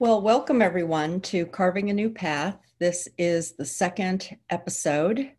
Well, 0.00 0.20
welcome 0.20 0.60
everyone 0.60 1.20
to 1.20 1.46
Carving 1.46 1.88
a 1.88 1.92
New 1.92 2.10
Path. 2.10 2.58
This 2.80 3.06
is 3.16 3.52
the 3.52 3.64
second 3.64 4.36
episode. 4.50 5.30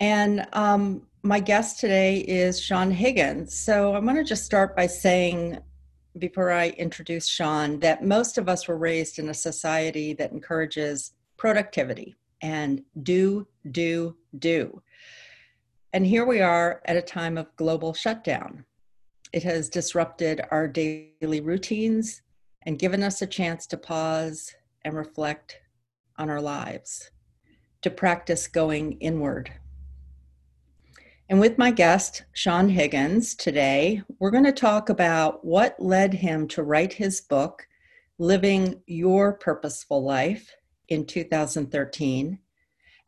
And 0.00 0.44
um, 0.54 1.06
my 1.22 1.38
guest 1.38 1.78
today 1.78 2.18
is 2.18 2.60
Sean 2.60 2.90
Higgins. 2.90 3.56
So 3.56 3.94
I'm 3.94 4.02
going 4.02 4.16
to 4.16 4.24
just 4.24 4.44
start 4.44 4.74
by 4.74 4.88
saying, 4.88 5.60
before 6.18 6.50
I 6.50 6.70
introduce 6.70 7.28
Sean, 7.28 7.78
that 7.78 8.02
most 8.02 8.38
of 8.38 8.48
us 8.48 8.66
were 8.66 8.76
raised 8.76 9.20
in 9.20 9.28
a 9.28 9.34
society 9.34 10.14
that 10.14 10.32
encourages 10.32 11.12
productivity 11.36 12.16
and 12.42 12.82
do, 13.04 13.46
do, 13.70 14.16
do. 14.40 14.82
And 15.92 16.04
here 16.04 16.26
we 16.26 16.40
are 16.40 16.82
at 16.86 16.96
a 16.96 17.02
time 17.02 17.38
of 17.38 17.54
global 17.54 17.94
shutdown. 17.94 18.64
It 19.32 19.44
has 19.44 19.68
disrupted 19.68 20.40
our 20.50 20.66
daily 20.66 21.40
routines 21.40 22.22
and 22.66 22.78
given 22.78 23.02
us 23.02 23.22
a 23.22 23.26
chance 23.26 23.66
to 23.66 23.76
pause 23.76 24.54
and 24.82 24.94
reflect 24.94 25.60
on 26.18 26.30
our 26.30 26.40
lives, 26.40 27.10
to 27.82 27.90
practice 27.90 28.46
going 28.46 28.92
inward. 29.00 29.52
And 31.28 31.40
with 31.40 31.58
my 31.58 31.70
guest, 31.70 32.24
Sean 32.32 32.68
Higgins, 32.68 33.34
today, 33.34 34.02
we're 34.18 34.30
going 34.30 34.44
to 34.44 34.52
talk 34.52 34.88
about 34.88 35.44
what 35.44 35.80
led 35.80 36.12
him 36.12 36.48
to 36.48 36.62
write 36.62 36.92
his 36.92 37.20
book, 37.20 37.66
Living 38.18 38.82
Your 38.86 39.34
Purposeful 39.34 40.04
Life, 40.04 40.54
in 40.90 41.06
2013 41.06 42.38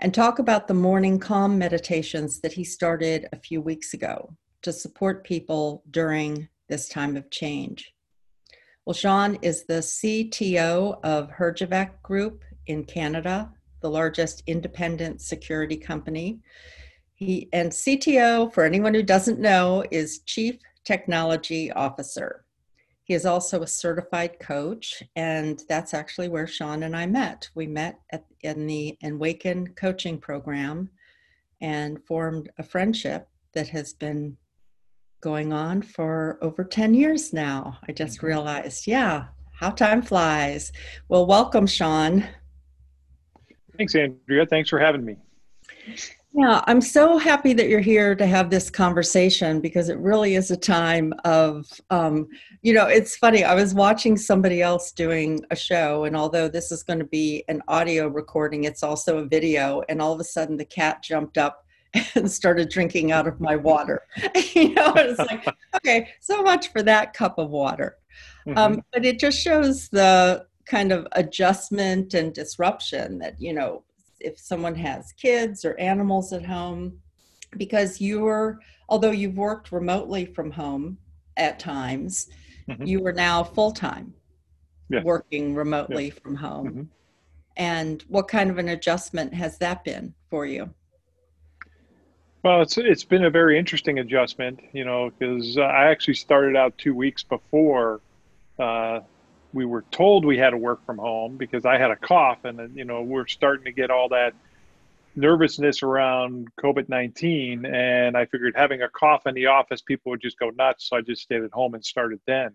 and 0.00 0.14
talk 0.14 0.38
about 0.38 0.66
the 0.66 0.74
morning 0.74 1.18
calm 1.18 1.58
meditations 1.58 2.40
that 2.40 2.52
he 2.52 2.64
started 2.64 3.28
a 3.32 3.38
few 3.38 3.60
weeks 3.60 3.92
ago 3.92 4.34
to 4.62 4.72
support 4.72 5.24
people 5.24 5.82
during 5.90 6.48
this 6.68 6.88
time 6.88 7.16
of 7.16 7.30
change. 7.30 7.91
Well, 8.84 8.94
Sean 8.94 9.36
is 9.42 9.62
the 9.62 9.74
CTO 9.74 10.98
of 11.04 11.30
Herjavec 11.30 12.02
Group 12.02 12.42
in 12.66 12.82
Canada, 12.84 13.52
the 13.80 13.88
largest 13.88 14.42
independent 14.48 15.20
security 15.20 15.76
company. 15.76 16.40
He 17.14 17.48
and 17.52 17.70
CTO, 17.70 18.52
for 18.52 18.64
anyone 18.64 18.92
who 18.92 19.04
doesn't 19.04 19.38
know, 19.38 19.84
is 19.92 20.22
Chief 20.26 20.58
Technology 20.84 21.70
Officer. 21.70 22.44
He 23.04 23.14
is 23.14 23.24
also 23.24 23.62
a 23.62 23.68
certified 23.68 24.40
coach, 24.40 25.00
and 25.14 25.62
that's 25.68 25.94
actually 25.94 26.28
where 26.28 26.48
Sean 26.48 26.82
and 26.82 26.96
I 26.96 27.06
met. 27.06 27.48
We 27.54 27.68
met 27.68 28.00
at, 28.10 28.24
in 28.40 28.66
the 28.66 28.98
Awaken 29.04 29.74
coaching 29.74 30.18
program 30.18 30.90
and 31.60 32.04
formed 32.04 32.50
a 32.58 32.64
friendship 32.64 33.28
that 33.54 33.68
has 33.68 33.92
been 33.92 34.36
going 35.22 35.52
on 35.52 35.80
for 35.80 36.38
over 36.42 36.64
10 36.64 36.92
years 36.92 37.32
now. 37.32 37.78
I 37.88 37.92
just 37.92 38.18
mm-hmm. 38.18 38.26
realized, 38.26 38.86
yeah, 38.86 39.26
how 39.52 39.70
time 39.70 40.02
flies. 40.02 40.72
Well, 41.08 41.24
welcome, 41.26 41.66
Sean. 41.66 42.26
Thanks, 43.78 43.94
Andrea. 43.94 44.44
Thanks 44.44 44.68
for 44.68 44.78
having 44.78 45.04
me. 45.04 45.16
Yeah, 46.34 46.62
I'm 46.66 46.80
so 46.80 47.18
happy 47.18 47.52
that 47.52 47.68
you're 47.68 47.80
here 47.80 48.14
to 48.14 48.26
have 48.26 48.48
this 48.48 48.70
conversation 48.70 49.60
because 49.60 49.90
it 49.90 49.98
really 49.98 50.34
is 50.34 50.50
a 50.50 50.56
time 50.56 51.12
of, 51.24 51.66
um, 51.90 52.26
you 52.62 52.72
know, 52.72 52.86
it's 52.86 53.16
funny. 53.16 53.44
I 53.44 53.54
was 53.54 53.74
watching 53.74 54.16
somebody 54.16 54.62
else 54.62 54.92
doing 54.92 55.44
a 55.50 55.56
show, 55.56 56.04
and 56.04 56.16
although 56.16 56.48
this 56.48 56.72
is 56.72 56.82
going 56.82 57.00
to 57.00 57.04
be 57.04 57.44
an 57.48 57.60
audio 57.68 58.08
recording, 58.08 58.64
it's 58.64 58.82
also 58.82 59.18
a 59.18 59.26
video. 59.26 59.82
And 59.90 60.00
all 60.00 60.14
of 60.14 60.20
a 60.20 60.24
sudden, 60.24 60.56
the 60.56 60.64
cat 60.64 61.02
jumped 61.02 61.36
up 61.36 61.61
and 62.14 62.30
started 62.30 62.68
drinking 62.68 63.12
out 63.12 63.26
of 63.26 63.40
my 63.40 63.56
water. 63.56 64.02
you 64.54 64.74
know, 64.74 64.92
it's 64.96 65.18
like, 65.18 65.46
okay, 65.76 66.08
so 66.20 66.42
much 66.42 66.68
for 66.68 66.82
that 66.82 67.12
cup 67.12 67.38
of 67.38 67.50
water. 67.50 67.96
Mm-hmm. 68.46 68.58
Um, 68.58 68.82
but 68.92 69.04
it 69.04 69.18
just 69.18 69.38
shows 69.38 69.88
the 69.88 70.46
kind 70.64 70.92
of 70.92 71.06
adjustment 71.12 72.14
and 72.14 72.32
disruption 72.32 73.18
that, 73.18 73.40
you 73.40 73.52
know, 73.52 73.84
if 74.20 74.38
someone 74.38 74.74
has 74.74 75.12
kids 75.12 75.64
or 75.64 75.78
animals 75.78 76.32
at 76.32 76.44
home 76.44 76.98
because 77.56 78.00
you're 78.00 78.58
although 78.88 79.10
you've 79.10 79.36
worked 79.36 79.72
remotely 79.72 80.24
from 80.24 80.50
home 80.50 80.96
at 81.36 81.58
times 81.58 82.28
mm-hmm. 82.68 82.84
you 82.84 83.04
are 83.06 83.12
now 83.12 83.42
full-time 83.42 84.14
yeah. 84.90 85.02
working 85.02 85.54
remotely 85.54 86.06
yeah. 86.06 86.20
from 86.22 86.34
home 86.34 86.68
mm-hmm. 86.68 86.82
and 87.56 88.04
what 88.08 88.28
kind 88.28 88.50
of 88.50 88.58
an 88.58 88.68
adjustment 88.70 89.34
has 89.34 89.58
that 89.58 89.84
been 89.84 90.14
for 90.30 90.46
you 90.46 90.72
well 92.42 92.62
it's 92.62 92.78
it's 92.78 93.04
been 93.04 93.24
a 93.24 93.30
very 93.30 93.58
interesting 93.58 93.98
adjustment 93.98 94.60
you 94.72 94.84
know 94.84 95.10
because 95.10 95.58
i 95.58 95.86
actually 95.86 96.14
started 96.14 96.56
out 96.56 96.76
two 96.78 96.94
weeks 96.94 97.22
before 97.22 98.00
uh, 98.58 99.00
we 99.52 99.64
were 99.64 99.84
told 99.90 100.24
we 100.24 100.38
had 100.38 100.50
to 100.50 100.56
work 100.56 100.84
from 100.86 100.98
home 100.98 101.36
because 101.36 101.64
I 101.64 101.78
had 101.78 101.90
a 101.90 101.96
cough, 101.96 102.44
and 102.44 102.76
you 102.76 102.84
know 102.84 103.02
we're 103.02 103.26
starting 103.26 103.64
to 103.64 103.72
get 103.72 103.90
all 103.90 104.08
that 104.10 104.34
nervousness 105.14 105.82
around 105.82 106.48
COVID 106.60 106.88
nineteen, 106.88 107.66
and 107.66 108.16
I 108.16 108.26
figured 108.26 108.54
having 108.56 108.82
a 108.82 108.88
cough 108.88 109.26
in 109.26 109.34
the 109.34 109.46
office, 109.46 109.82
people 109.82 110.10
would 110.10 110.22
just 110.22 110.38
go 110.38 110.50
nuts. 110.50 110.88
So 110.88 110.96
I 110.96 111.02
just 111.02 111.22
stayed 111.22 111.42
at 111.42 111.52
home 111.52 111.74
and 111.74 111.84
started 111.84 112.20
then. 112.26 112.54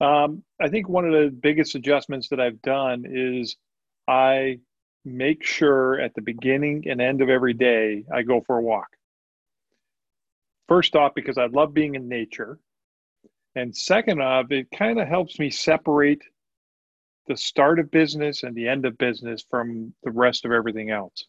Um, 0.00 0.42
I 0.60 0.68
think 0.68 0.88
one 0.88 1.04
of 1.04 1.12
the 1.12 1.30
biggest 1.30 1.76
adjustments 1.76 2.28
that 2.30 2.40
I've 2.40 2.60
done 2.60 3.04
is 3.08 3.56
I 4.08 4.58
make 5.04 5.44
sure 5.44 6.00
at 6.00 6.14
the 6.14 6.22
beginning 6.22 6.84
and 6.88 7.00
end 7.00 7.20
of 7.20 7.28
every 7.28 7.52
day 7.52 8.04
I 8.12 8.22
go 8.22 8.40
for 8.40 8.58
a 8.58 8.62
walk. 8.62 8.88
First 10.68 10.96
off, 10.96 11.14
because 11.14 11.36
I 11.36 11.46
love 11.46 11.74
being 11.74 11.94
in 11.94 12.08
nature. 12.08 12.58
And 13.54 13.76
second 13.76 14.20
off, 14.20 14.50
it 14.50 14.68
kind 14.70 14.98
of 14.98 15.06
helps 15.06 15.38
me 15.38 15.50
separate 15.50 16.22
the 17.26 17.36
start 17.36 17.78
of 17.78 17.90
business 17.90 18.42
and 18.42 18.54
the 18.54 18.68
end 18.68 18.84
of 18.84 18.98
business 18.98 19.44
from 19.48 19.94
the 20.02 20.10
rest 20.10 20.44
of 20.44 20.52
everything 20.52 20.90
else. 20.90 21.24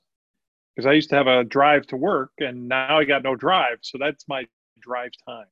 Because 0.75 0.87
I 0.87 0.93
used 0.93 1.09
to 1.09 1.15
have 1.15 1.27
a 1.27 1.43
drive 1.43 1.85
to 1.87 1.97
work 1.97 2.31
and 2.39 2.67
now 2.67 2.97
I 2.97 3.05
got 3.05 3.23
no 3.23 3.35
drive. 3.35 3.79
So 3.81 3.97
that's 3.97 4.27
my 4.27 4.45
drive 4.81 5.11
time. 5.27 5.45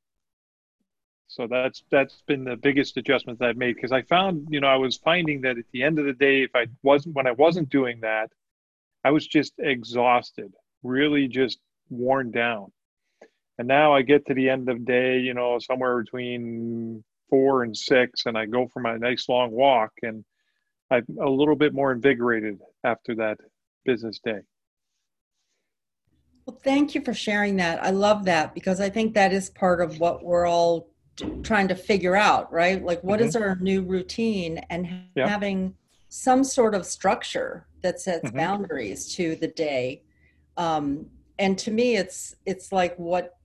So 1.33 1.47
that's 1.47 1.83
that's 1.89 2.21
been 2.27 2.43
the 2.43 2.55
biggest 2.55 2.95
adjustment 2.95 3.39
that 3.39 3.49
I've 3.49 3.57
made 3.57 3.73
because 3.73 3.91
I 3.91 4.03
found, 4.03 4.49
you 4.51 4.59
know, 4.59 4.67
I 4.67 4.75
was 4.75 4.97
finding 4.97 5.41
that 5.41 5.57
at 5.57 5.65
the 5.71 5.81
end 5.81 5.97
of 5.97 6.05
the 6.05 6.13
day, 6.13 6.43
if 6.43 6.51
I 6.53 6.67
wasn't 6.83 7.15
when 7.15 7.25
I 7.25 7.31
wasn't 7.31 7.69
doing 7.69 8.01
that, 8.01 8.29
I 9.03 9.09
was 9.09 9.25
just 9.25 9.53
exhausted, 9.57 10.53
really 10.83 11.27
just 11.27 11.57
worn 11.89 12.29
down. 12.29 12.71
And 13.57 13.67
now 13.67 13.95
I 13.95 14.03
get 14.03 14.27
to 14.27 14.35
the 14.35 14.47
end 14.47 14.69
of 14.69 14.85
day, 14.85 15.17
you 15.19 15.33
know, 15.33 15.57
somewhere 15.57 16.03
between 16.03 17.03
four 17.31 17.63
and 17.63 17.75
six, 17.75 18.27
and 18.27 18.37
I 18.37 18.45
go 18.45 18.67
for 18.67 18.79
my 18.79 18.97
nice 18.97 19.27
long 19.27 19.49
walk, 19.49 19.91
and 20.03 20.23
I'm 20.91 21.05
a 21.19 21.29
little 21.29 21.55
bit 21.55 21.73
more 21.73 21.91
invigorated 21.91 22.59
after 22.83 23.15
that 23.15 23.39
business 23.85 24.19
day. 24.23 24.41
Well, 26.45 26.59
thank 26.63 26.93
you 26.93 27.01
for 27.01 27.13
sharing 27.15 27.55
that. 27.55 27.83
I 27.83 27.89
love 27.89 28.25
that 28.25 28.53
because 28.53 28.79
I 28.79 28.89
think 28.89 29.15
that 29.15 29.33
is 29.33 29.49
part 29.49 29.81
of 29.81 29.99
what 29.99 30.23
we're 30.23 30.45
all 30.45 30.92
trying 31.43 31.67
to 31.67 31.75
figure 31.75 32.15
out, 32.15 32.51
right? 32.51 32.83
Like, 32.83 33.03
what 33.03 33.19
mm-hmm. 33.19 33.29
is 33.29 33.35
our 33.35 33.55
new 33.57 33.81
routine 33.83 34.59
and 34.69 35.05
yep. 35.15 35.29
having 35.29 35.75
some 36.09 36.43
sort 36.43 36.75
of 36.75 36.85
structure 36.85 37.65
that 37.81 37.99
sets 37.99 38.25
mm-hmm. 38.25 38.37
boundaries 38.37 39.13
to 39.15 39.35
the 39.35 39.47
day. 39.47 40.03
Um, 40.57 41.07
and 41.39 41.57
to 41.59 41.71
me, 41.71 41.95
it's 41.95 42.35
it's 42.45 42.71
like 42.71 42.95
what 42.97 43.37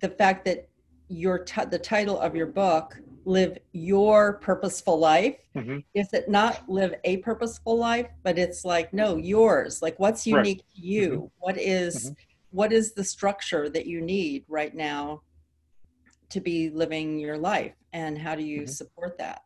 the 0.00 0.08
fact 0.08 0.44
that 0.44 0.68
your 1.08 1.38
t- 1.38 1.64
the 1.64 1.78
title 1.78 2.18
of 2.20 2.36
your 2.36 2.46
book 2.46 2.96
live 3.24 3.58
your 3.72 4.34
purposeful 4.34 4.98
life 4.98 5.36
mm-hmm. 5.54 5.78
is 5.94 6.12
it 6.12 6.28
not 6.28 6.68
live 6.68 6.94
a 7.04 7.18
purposeful 7.18 7.76
life 7.76 8.06
but 8.22 8.38
it's 8.38 8.64
like 8.64 8.92
no 8.94 9.16
yours 9.16 9.82
like 9.82 9.98
what's 9.98 10.26
unique 10.26 10.58
right. 10.58 10.74
to 10.74 10.80
you 10.80 11.10
mm-hmm. 11.10 11.26
what 11.38 11.58
is, 11.58 12.06
mm-hmm. 12.06 12.14
what 12.50 12.72
is 12.72 12.92
the 12.92 13.04
structure 13.04 13.68
that 13.68 13.86
you 13.86 14.00
need 14.00 14.44
right 14.48 14.74
now 14.74 15.20
to 16.30 16.40
be 16.40 16.70
living 16.70 17.18
your 17.18 17.36
life 17.36 17.74
and 17.92 18.18
how 18.18 18.34
do 18.34 18.42
you 18.42 18.62
mm-hmm. 18.62 18.70
support 18.70 19.18
that 19.18 19.42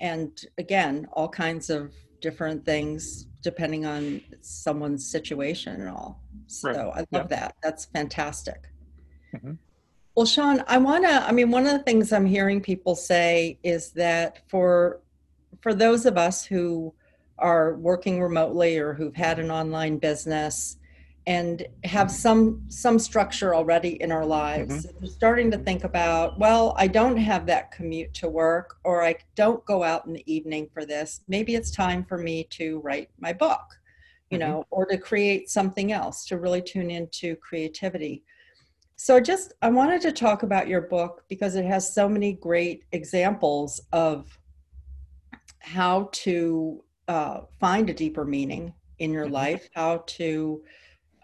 and 0.00 0.46
again 0.58 1.06
all 1.12 1.28
kinds 1.28 1.70
of 1.70 1.92
different 2.20 2.64
things 2.64 3.26
depending 3.42 3.84
on 3.84 4.20
someone's 4.40 5.06
situation 5.06 5.80
and 5.80 5.90
all 5.90 6.22
so 6.46 6.68
right. 6.68 6.78
i 6.78 6.98
love 7.16 7.26
yeah. 7.30 7.36
that 7.36 7.56
that's 7.62 7.84
fantastic 7.86 8.68
Mm-hmm. 9.34 9.52
Well, 10.16 10.26
Sean, 10.26 10.62
I 10.68 10.78
want 10.78 11.04
to. 11.04 11.26
I 11.26 11.32
mean, 11.32 11.50
one 11.50 11.66
of 11.66 11.72
the 11.72 11.80
things 11.80 12.12
I'm 12.12 12.26
hearing 12.26 12.60
people 12.60 12.94
say 12.94 13.58
is 13.62 13.90
that 13.92 14.48
for 14.48 15.00
for 15.60 15.74
those 15.74 16.06
of 16.06 16.16
us 16.16 16.44
who 16.44 16.94
are 17.38 17.74
working 17.76 18.22
remotely 18.22 18.78
or 18.78 18.94
who've 18.94 19.16
had 19.16 19.38
an 19.38 19.50
online 19.50 19.98
business 19.98 20.76
and 21.26 21.66
have 21.84 22.10
some 22.10 22.62
some 22.68 22.98
structure 22.98 23.54
already 23.54 24.00
in 24.02 24.12
our 24.12 24.26
lives 24.26 24.86
mm-hmm. 24.86 25.06
starting 25.06 25.50
to 25.50 25.58
think 25.58 25.84
about 25.84 26.38
well 26.38 26.74
i 26.76 26.86
don't 26.86 27.16
have 27.16 27.46
that 27.46 27.70
commute 27.70 28.12
to 28.12 28.28
work 28.28 28.76
or 28.84 29.02
i 29.02 29.14
don't 29.34 29.64
go 29.64 29.82
out 29.82 30.06
in 30.06 30.12
the 30.12 30.32
evening 30.32 30.68
for 30.72 30.84
this 30.84 31.22
maybe 31.28 31.54
it's 31.54 31.70
time 31.70 32.04
for 32.04 32.18
me 32.18 32.44
to 32.44 32.78
write 32.80 33.08
my 33.18 33.32
book 33.32 33.62
you 34.30 34.38
mm-hmm. 34.38 34.48
know 34.48 34.66
or 34.70 34.84
to 34.84 34.98
create 34.98 35.48
something 35.48 35.92
else 35.92 36.26
to 36.26 36.38
really 36.38 36.60
tune 36.60 36.90
into 36.90 37.34
creativity 37.36 38.22
so 38.96 39.20
just 39.20 39.52
I 39.60 39.70
wanted 39.70 40.00
to 40.02 40.12
talk 40.12 40.42
about 40.44 40.68
your 40.68 40.82
book 40.82 41.24
because 41.28 41.56
it 41.56 41.64
has 41.64 41.92
so 41.92 42.08
many 42.08 42.32
great 42.32 42.84
examples 42.92 43.80
of 43.92 44.38
how 45.58 46.10
to 46.12 46.84
uh, 47.08 47.40
find 47.58 47.90
a 47.90 47.94
deeper 47.94 48.24
meaning 48.24 48.72
in 48.98 49.12
your 49.12 49.26
Mhm. 49.26 49.32
life, 49.32 49.68
how 49.74 50.04
to 50.06 50.62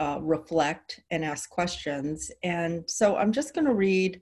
uh, 0.01 0.19
reflect 0.21 1.01
and 1.11 1.25
ask 1.25 1.49
questions. 1.49 2.31
And 2.43 2.89
so 2.89 3.17
I'm 3.17 3.33
just 3.33 3.55
going 3.55 3.67
to 3.67 3.75
read 3.75 4.21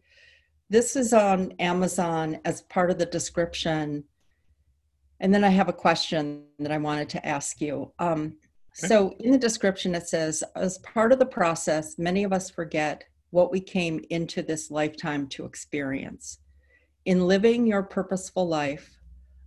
this 0.69 0.97
is 0.97 1.15
on 1.15 1.53
Amazon 1.59 2.41
as 2.45 2.61
part 2.63 2.91
of 2.91 2.99
the 2.99 3.07
description. 3.07 4.05
And 5.21 5.33
then 5.33 5.45
I 5.45 5.49
have 5.49 5.69
a 5.69 5.73
question 5.73 6.45
that 6.59 6.73
I 6.73 6.79
wanted 6.79 7.09
to 7.11 7.27
ask 7.27 7.61
you. 7.61 7.93
Um, 7.99 8.37
Okay. 8.79 8.87
So, 8.87 9.17
in 9.19 9.33
the 9.33 9.39
description, 9.39 9.95
it 9.97 10.09
says, 10.09 10.45
as 10.55 10.79
part 10.79 11.11
of 11.11 11.19
the 11.19 11.27
process, 11.27 11.99
many 11.99 12.23
of 12.23 12.33
us 12.33 12.49
forget 12.49 13.03
what 13.31 13.51
we 13.51 13.61
came 13.61 14.05
into 14.11 14.41
this 14.41 14.71
lifetime 14.71 15.27
to 15.29 15.45
experience. 15.45 16.39
In 17.05 17.27
living 17.27 17.67
your 17.67 17.83
purposeful 17.83 18.47
life, 18.47 18.97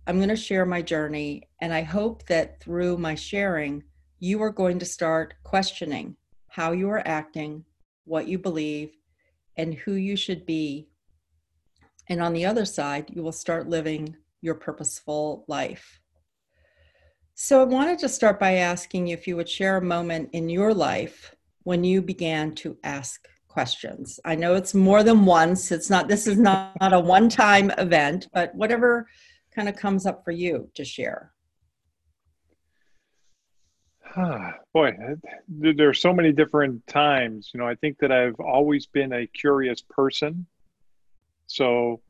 I'm 0.06 0.18
going 0.18 0.28
to 0.28 0.36
share 0.36 0.66
my 0.66 0.82
journey, 0.82 1.48
and 1.62 1.72
I 1.72 1.80
hope 1.80 2.26
that 2.26 2.60
through 2.60 2.98
my 2.98 3.14
sharing, 3.14 3.82
you 4.18 4.42
are 4.42 4.50
going 4.50 4.78
to 4.80 4.84
start 4.84 5.34
questioning 5.44 6.16
how 6.52 6.72
you 6.72 6.90
are 6.90 7.02
acting, 7.08 7.64
what 8.04 8.28
you 8.28 8.38
believe, 8.38 8.90
and 9.56 9.72
who 9.72 9.94
you 9.94 10.16
should 10.16 10.44
be. 10.44 10.86
And 12.10 12.20
on 12.20 12.34
the 12.34 12.44
other 12.44 12.66
side, 12.66 13.08
you 13.08 13.22
will 13.22 13.32
start 13.32 13.70
living 13.70 14.14
your 14.42 14.54
purposeful 14.54 15.46
life. 15.48 15.98
So, 17.34 17.62
I 17.62 17.64
wanted 17.64 17.98
to 18.00 18.08
start 18.08 18.38
by 18.38 18.56
asking 18.56 19.06
you 19.06 19.14
if 19.14 19.26
you 19.26 19.34
would 19.36 19.48
share 19.48 19.78
a 19.78 19.82
moment 19.82 20.28
in 20.34 20.50
your 20.50 20.74
life 20.74 21.34
when 21.62 21.84
you 21.84 22.02
began 22.02 22.54
to 22.56 22.76
ask 22.84 23.26
questions. 23.48 24.20
I 24.26 24.34
know 24.34 24.54
it's 24.54 24.74
more 24.74 25.02
than 25.02 25.24
once. 25.24 25.72
It's 25.72 25.88
not, 25.88 26.06
this 26.06 26.26
is 26.26 26.36
not, 26.36 26.78
not 26.82 26.92
a 26.92 27.00
one 27.00 27.30
time 27.30 27.70
event, 27.78 28.28
but 28.34 28.54
whatever 28.54 29.06
kind 29.54 29.70
of 29.70 29.76
comes 29.76 30.04
up 30.04 30.22
for 30.22 30.32
you 30.32 30.68
to 30.74 30.84
share. 30.84 31.32
Boy, 34.74 34.92
th- 35.62 35.76
there 35.76 35.88
are 35.88 35.94
so 35.94 36.12
many 36.12 36.32
different 36.32 36.86
times. 36.86 37.50
You 37.52 37.60
know, 37.60 37.66
I 37.66 37.74
think 37.74 37.98
that 37.98 38.12
I've 38.12 38.38
always 38.40 38.86
been 38.86 39.12
a 39.12 39.26
curious 39.26 39.82
person. 39.82 40.46
So, 41.46 42.00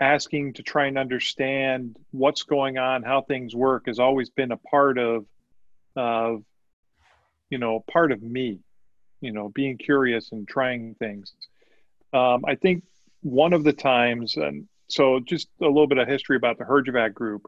asking 0.00 0.54
to 0.54 0.62
try 0.62 0.86
and 0.86 0.98
understand 0.98 1.96
what's 2.10 2.42
going 2.42 2.78
on, 2.78 3.02
how 3.02 3.22
things 3.22 3.54
work, 3.54 3.84
has 3.86 3.98
always 3.98 4.30
been 4.30 4.50
a 4.50 4.56
part 4.56 4.98
of, 4.98 5.26
of, 5.94 6.42
you 7.50 7.58
know, 7.58 7.84
part 7.90 8.12
of 8.12 8.22
me. 8.22 8.60
You 9.20 9.32
know, 9.32 9.48
being 9.48 9.78
curious 9.78 10.32
and 10.32 10.48
trying 10.48 10.96
things. 10.96 11.32
Um, 12.12 12.44
I 12.44 12.56
think 12.56 12.82
one 13.20 13.52
of 13.52 13.62
the 13.62 13.72
times, 13.72 14.36
and 14.36 14.66
so 14.88 15.20
just 15.20 15.48
a 15.60 15.66
little 15.66 15.86
bit 15.86 15.98
of 15.98 16.08
history 16.08 16.36
about 16.36 16.58
the 16.58 16.64
Herjavec 16.64 17.14
Group. 17.14 17.46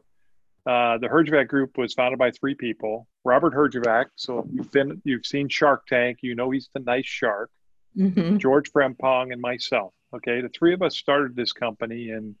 Uh, 0.65 0.97
the 0.97 1.07
Herjavec 1.07 1.47
Group 1.47 1.77
was 1.77 1.93
founded 1.93 2.17
by 2.17 2.31
three 2.31 2.55
people. 2.55 3.07
Robert 3.23 3.53
Herjavec. 3.53 4.05
So 4.15 4.47
you've 4.51 4.71
been, 4.71 5.01
you've 5.05 5.25
seen 5.25 5.47
Shark 5.47 5.85
Tank. 5.85 6.19
You 6.21 6.35
know 6.35 6.49
he's 6.49 6.69
the 6.73 6.79
nice 6.79 7.05
shark. 7.05 7.51
Mm-hmm. 7.97 8.37
George 8.37 8.71
Frempong 8.71 9.31
and 9.31 9.41
myself. 9.41 9.93
Okay, 10.13 10.41
the 10.41 10.49
three 10.49 10.73
of 10.73 10.81
us 10.81 10.97
started 10.97 11.35
this 11.35 11.51
company 11.51 12.09
in 12.09 12.35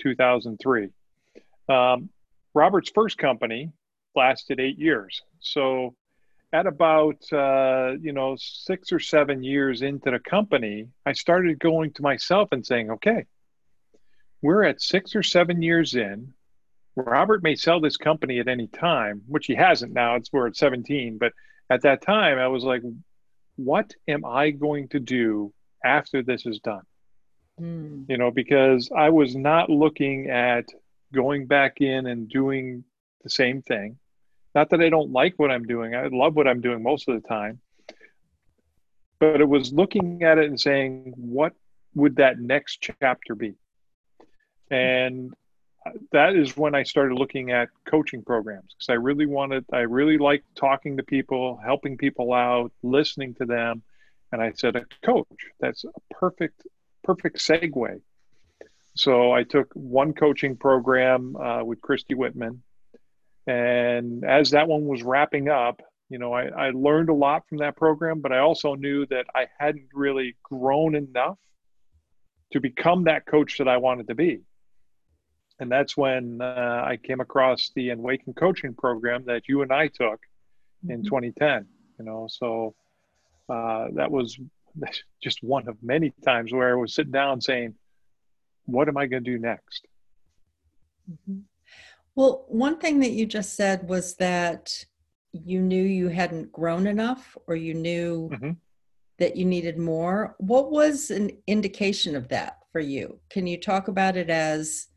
2003. 0.00 0.88
Um, 1.68 2.10
Robert's 2.54 2.90
first 2.94 3.16
company 3.16 3.70
lasted 4.14 4.60
eight 4.60 4.78
years. 4.78 5.22
So 5.40 5.94
at 6.52 6.66
about 6.66 7.22
uh, 7.32 7.92
you 8.00 8.12
know 8.12 8.36
six 8.38 8.92
or 8.92 9.00
seven 9.00 9.42
years 9.42 9.82
into 9.82 10.10
the 10.10 10.18
company, 10.18 10.88
I 11.06 11.12
started 11.12 11.58
going 11.58 11.92
to 11.94 12.02
myself 12.02 12.50
and 12.52 12.64
saying, 12.64 12.90
okay, 12.90 13.24
we're 14.42 14.64
at 14.64 14.80
six 14.82 15.16
or 15.16 15.22
seven 15.22 15.62
years 15.62 15.94
in. 15.94 16.34
Robert 16.96 17.42
may 17.42 17.54
sell 17.54 17.80
this 17.80 17.96
company 17.96 18.38
at 18.38 18.48
any 18.48 18.66
time, 18.68 19.22
which 19.26 19.46
he 19.46 19.54
hasn't 19.54 19.92
now. 19.92 20.16
It's 20.16 20.32
we're 20.32 20.46
at 20.46 20.56
17, 20.56 21.18
but 21.18 21.32
at 21.70 21.82
that 21.82 22.02
time 22.02 22.38
I 22.38 22.48
was 22.48 22.64
like, 22.64 22.82
what 23.56 23.94
am 24.08 24.24
I 24.24 24.50
going 24.50 24.88
to 24.88 25.00
do 25.00 25.52
after 25.84 26.22
this 26.22 26.44
is 26.46 26.58
done? 26.60 26.82
Mm. 27.60 28.06
You 28.08 28.18
know, 28.18 28.30
because 28.30 28.90
I 28.96 29.10
was 29.10 29.34
not 29.34 29.70
looking 29.70 30.30
at 30.30 30.66
going 31.12 31.46
back 31.46 31.80
in 31.80 32.06
and 32.06 32.28
doing 32.28 32.84
the 33.22 33.30
same 33.30 33.62
thing. 33.62 33.98
Not 34.54 34.70
that 34.70 34.80
I 34.80 34.90
don't 34.90 35.12
like 35.12 35.34
what 35.36 35.50
I'm 35.50 35.64
doing. 35.64 35.94
I 35.94 36.08
love 36.08 36.34
what 36.34 36.46
I'm 36.46 36.60
doing 36.60 36.82
most 36.82 37.08
of 37.08 37.20
the 37.20 37.26
time. 37.26 37.60
But 39.18 39.40
it 39.40 39.48
was 39.48 39.72
looking 39.72 40.24
at 40.24 40.38
it 40.38 40.46
and 40.46 40.60
saying, 40.60 41.14
what 41.16 41.52
would 41.94 42.16
that 42.16 42.38
next 42.38 42.86
chapter 43.00 43.34
be? 43.34 43.54
And 44.70 45.32
that 46.12 46.36
is 46.36 46.56
when 46.56 46.74
I 46.74 46.82
started 46.82 47.14
looking 47.16 47.50
at 47.50 47.68
coaching 47.86 48.22
programs 48.22 48.74
because 48.74 48.88
I 48.88 48.94
really 48.94 49.26
wanted, 49.26 49.64
I 49.72 49.80
really 49.80 50.18
liked 50.18 50.44
talking 50.54 50.96
to 50.96 51.02
people, 51.02 51.60
helping 51.64 51.96
people 51.96 52.32
out, 52.32 52.72
listening 52.82 53.34
to 53.36 53.46
them. 53.46 53.82
And 54.30 54.40
I 54.40 54.52
said, 54.52 54.76
a 54.76 54.84
coach, 55.04 55.26
that's 55.60 55.84
a 55.84 56.14
perfect, 56.14 56.66
perfect 57.02 57.38
segue. 57.38 58.00
So 58.94 59.32
I 59.32 59.42
took 59.42 59.72
one 59.74 60.12
coaching 60.12 60.56
program 60.56 61.36
uh, 61.36 61.64
with 61.64 61.80
Christy 61.80 62.14
Whitman. 62.14 62.62
And 63.46 64.24
as 64.24 64.50
that 64.50 64.68
one 64.68 64.86
was 64.86 65.02
wrapping 65.02 65.48
up, 65.48 65.82
you 66.08 66.18
know, 66.18 66.32
I, 66.32 66.46
I 66.46 66.70
learned 66.70 67.08
a 67.08 67.14
lot 67.14 67.48
from 67.48 67.58
that 67.58 67.76
program, 67.76 68.20
but 68.20 68.32
I 68.32 68.38
also 68.38 68.74
knew 68.74 69.06
that 69.06 69.26
I 69.34 69.46
hadn't 69.58 69.88
really 69.94 70.36
grown 70.42 70.94
enough 70.94 71.38
to 72.52 72.60
become 72.60 73.04
that 73.04 73.26
coach 73.26 73.58
that 73.58 73.68
I 73.68 73.78
wanted 73.78 74.08
to 74.08 74.14
be 74.14 74.42
and 75.58 75.70
that's 75.70 75.96
when 75.96 76.40
uh, 76.40 76.84
I 76.86 76.96
came 76.96 77.20
across 77.20 77.70
the 77.74 77.90
Awaken 77.90 78.34
coaching 78.34 78.74
program 78.74 79.24
that 79.26 79.48
you 79.48 79.62
and 79.62 79.72
I 79.72 79.88
took 79.88 80.20
in 80.88 81.04
2010. 81.04 81.66
You 81.98 82.04
know, 82.04 82.26
so 82.28 82.74
uh, 83.48 83.88
that 83.94 84.10
was 84.10 84.38
just 85.22 85.42
one 85.42 85.68
of 85.68 85.76
many 85.82 86.12
times 86.24 86.52
where 86.52 86.72
I 86.72 86.80
was 86.80 86.94
sitting 86.94 87.12
down 87.12 87.40
saying, 87.40 87.74
"What 88.64 88.88
am 88.88 88.96
I 88.96 89.06
going 89.06 89.24
to 89.24 89.30
do 89.30 89.38
next?" 89.38 89.86
Mm-hmm. 91.10 91.40
Well, 92.14 92.44
one 92.48 92.78
thing 92.78 93.00
that 93.00 93.12
you 93.12 93.26
just 93.26 93.54
said 93.54 93.88
was 93.88 94.16
that 94.16 94.84
you 95.32 95.60
knew 95.60 95.82
you 95.82 96.08
hadn't 96.08 96.52
grown 96.52 96.86
enough, 96.86 97.36
or 97.46 97.56
you 97.56 97.74
knew 97.74 98.30
mm-hmm. 98.32 98.50
that 99.18 99.36
you 99.36 99.44
needed 99.44 99.78
more. 99.78 100.34
What 100.38 100.70
was 100.70 101.10
an 101.10 101.30
indication 101.46 102.14
of 102.16 102.28
that 102.28 102.58
for 102.70 102.80
you? 102.80 103.18
Can 103.30 103.46
you 103.46 103.58
talk 103.58 103.88
about 103.88 104.16
it 104.16 104.28
as 104.28 104.88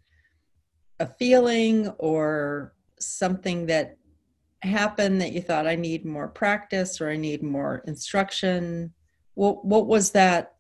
a 1.00 1.08
feeling 1.08 1.90
or 1.98 2.74
something 3.00 3.66
that 3.68 3.98
happened 4.62 5.22
that 5.22 5.32
you 5.32 5.42
thought 5.42 5.68
I 5.68 5.76
need 5.76 6.06
more 6.06 6.28
practice 6.28 7.00
or 7.02 7.10
I 7.10 7.18
need 7.18 7.44
more 7.44 7.84
instruction? 7.88 8.94
What 9.36 9.66
what 9.66 9.88
was 9.88 10.12
that? 10.12 10.54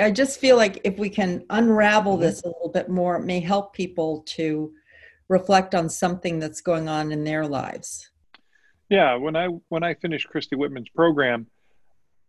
I 0.00 0.10
just 0.10 0.40
feel 0.40 0.56
like 0.56 0.80
if 0.84 0.98
we 0.98 1.08
can 1.08 1.44
unravel 1.50 2.14
mm-hmm. 2.14 2.22
this 2.22 2.42
a 2.42 2.48
little 2.48 2.70
bit 2.72 2.88
more, 2.88 3.16
it 3.16 3.24
may 3.24 3.40
help 3.40 3.72
people 3.72 4.22
to 4.28 4.72
reflect 5.28 5.76
on 5.76 5.88
something 5.88 6.40
that's 6.40 6.60
going 6.60 6.88
on 6.88 7.12
in 7.12 7.22
their 7.22 7.46
lives. 7.46 8.10
Yeah, 8.88 9.14
when 9.14 9.36
I 9.36 9.46
when 9.68 9.84
I 9.84 9.94
finished 9.94 10.28
Christy 10.28 10.56
Whitman's 10.56 10.88
program, 10.88 11.46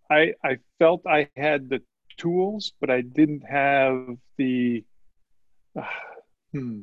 I 0.10 0.34
I 0.44 0.58
felt 0.78 1.02
I 1.08 1.28
had 1.36 1.70
the 1.70 1.82
tools, 2.18 2.74
but 2.80 2.92
I 2.92 3.02
didn't 3.02 3.42
have 3.42 4.16
the 4.38 4.86
uh, 5.78 5.84
hmm, 6.54 6.82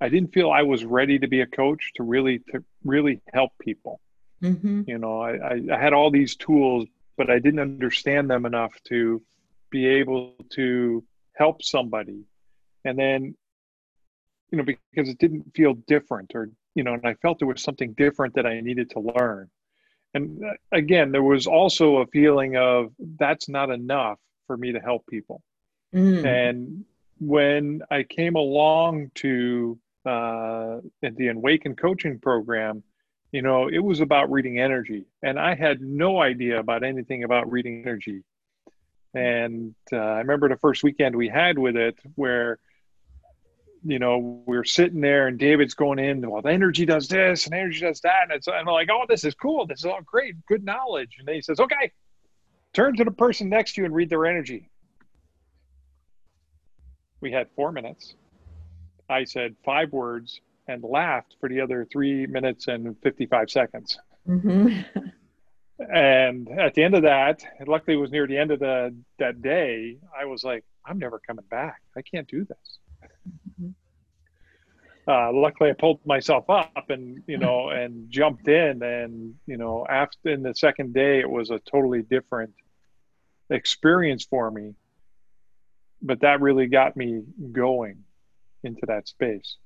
I 0.00 0.08
didn't 0.08 0.32
feel 0.32 0.50
I 0.50 0.62
was 0.62 0.84
ready 0.84 1.18
to 1.18 1.28
be 1.28 1.40
a 1.40 1.46
coach 1.46 1.92
to 1.96 2.02
really 2.02 2.40
to 2.50 2.64
really 2.84 3.20
help 3.32 3.52
people. 3.60 4.00
Mm-hmm. 4.42 4.82
You 4.86 4.98
know, 4.98 5.20
I, 5.20 5.60
I, 5.72 5.78
had 5.78 5.92
all 5.92 6.10
these 6.12 6.36
tools, 6.36 6.86
but 7.16 7.28
I 7.28 7.40
didn't 7.40 7.58
understand 7.58 8.30
them 8.30 8.46
enough 8.46 8.72
to 8.84 9.20
be 9.70 9.86
able 9.86 10.34
to 10.50 11.04
help 11.34 11.62
somebody. 11.62 12.22
And 12.84 12.96
then, 12.96 13.34
you 14.52 14.58
know, 14.58 14.64
because 14.64 15.08
it 15.08 15.18
didn't 15.18 15.52
feel 15.56 15.74
different, 15.74 16.32
or 16.36 16.50
you 16.74 16.84
know, 16.84 16.94
and 16.94 17.04
I 17.04 17.14
felt 17.14 17.40
there 17.40 17.48
was 17.48 17.62
something 17.62 17.94
different 17.94 18.34
that 18.34 18.46
I 18.46 18.60
needed 18.60 18.90
to 18.90 19.00
learn. 19.00 19.50
And 20.14 20.42
uh, 20.44 20.52
again, 20.70 21.10
there 21.10 21.22
was 21.22 21.46
also 21.48 21.98
a 21.98 22.06
feeling 22.06 22.56
of 22.56 22.92
that's 23.18 23.48
not 23.48 23.70
enough 23.70 24.18
for 24.46 24.56
me 24.56 24.72
to 24.72 24.78
help 24.78 25.06
people. 25.08 25.42
Mm. 25.94 26.24
And 26.24 26.84
when 27.18 27.82
I 27.90 28.04
came 28.04 28.36
along 28.36 29.10
to 29.16 29.78
uh, 30.08 30.80
at 31.02 31.16
the 31.16 31.28
Awaken 31.28 31.76
coaching 31.76 32.18
program, 32.18 32.82
you 33.30 33.42
know, 33.42 33.68
it 33.68 33.80
was 33.80 34.00
about 34.00 34.30
reading 34.30 34.58
energy, 34.58 35.04
and 35.22 35.38
I 35.38 35.54
had 35.54 35.82
no 35.82 36.20
idea 36.20 36.58
about 36.58 36.82
anything 36.82 37.24
about 37.24 37.52
reading 37.52 37.82
energy. 37.82 38.22
And 39.12 39.74
uh, 39.92 39.96
I 39.96 40.18
remember 40.18 40.48
the 40.48 40.56
first 40.56 40.82
weekend 40.82 41.14
we 41.14 41.28
had 41.28 41.58
with 41.58 41.76
it, 41.76 41.98
where 42.14 42.58
you 43.84 43.98
know 43.98 44.42
we 44.46 44.56
are 44.56 44.64
sitting 44.64 45.02
there, 45.02 45.26
and 45.26 45.38
David's 45.38 45.74
going 45.74 45.98
in. 45.98 46.28
Well, 46.28 46.40
the 46.40 46.52
energy 46.52 46.86
does 46.86 47.06
this, 47.08 47.44
and 47.44 47.54
energy 47.54 47.80
does 47.80 48.00
that, 48.00 48.22
and 48.24 48.32
it's, 48.32 48.48
I'm 48.48 48.64
like, 48.64 48.88
oh, 48.90 49.04
this 49.06 49.24
is 49.24 49.34
cool. 49.34 49.66
This 49.66 49.80
is 49.80 49.84
all 49.84 50.00
great, 50.04 50.34
good 50.46 50.64
knowledge. 50.64 51.16
And 51.18 51.28
then 51.28 51.34
he 51.34 51.42
says, 51.42 51.60
okay, 51.60 51.92
turn 52.72 52.96
to 52.96 53.04
the 53.04 53.10
person 53.10 53.50
next 53.50 53.74
to 53.74 53.82
you 53.82 53.84
and 53.84 53.94
read 53.94 54.08
their 54.08 54.24
energy. 54.24 54.70
We 57.20 57.30
had 57.30 57.48
four 57.56 57.72
minutes. 57.72 58.14
I 59.08 59.24
said 59.24 59.56
five 59.64 59.92
words 59.92 60.40
and 60.66 60.82
laughed 60.82 61.36
for 61.40 61.48
the 61.48 61.60
other 61.60 61.86
three 61.90 62.26
minutes 62.26 62.68
and 62.68 62.96
55 63.02 63.50
seconds. 63.50 63.98
Mhm. 64.26 64.84
And 65.78 66.48
at 66.48 66.74
the 66.74 66.82
end 66.82 66.94
of 66.94 67.02
that, 67.02 67.44
luckily 67.66 67.96
it 67.96 68.00
was 68.00 68.10
near 68.10 68.26
the 68.26 68.36
end 68.36 68.50
of 68.50 68.58
the 68.58 68.94
that 69.18 69.40
day, 69.40 69.96
I 70.16 70.24
was 70.24 70.42
like, 70.42 70.64
I'm 70.84 70.98
never 70.98 71.20
coming 71.20 71.44
back. 71.50 71.80
I 71.96 72.02
can't 72.02 72.26
do 72.28 72.44
this. 72.44 72.78
Mhm. 73.60 73.74
Uh, 75.06 75.32
luckily, 75.32 75.70
I 75.70 75.72
pulled 75.72 76.04
myself 76.04 76.50
up 76.50 76.90
and 76.90 77.22
you 77.26 77.38
know 77.38 77.70
and 77.70 78.10
jumped 78.10 78.48
in, 78.48 78.82
and 78.82 79.36
you 79.46 79.56
know 79.56 79.86
after 79.88 80.28
in 80.28 80.42
the 80.42 80.54
second 80.54 80.92
day, 80.92 81.20
it 81.20 81.30
was 81.30 81.50
a 81.50 81.58
totally 81.60 82.02
different 82.02 82.52
experience 83.48 84.26
for 84.26 84.50
me. 84.50 84.74
But 86.02 86.20
that 86.20 86.40
really 86.42 86.66
got 86.66 86.96
me 86.96 87.22
going 87.52 88.04
into 88.64 88.82
that 88.86 89.08
space. 89.08 89.56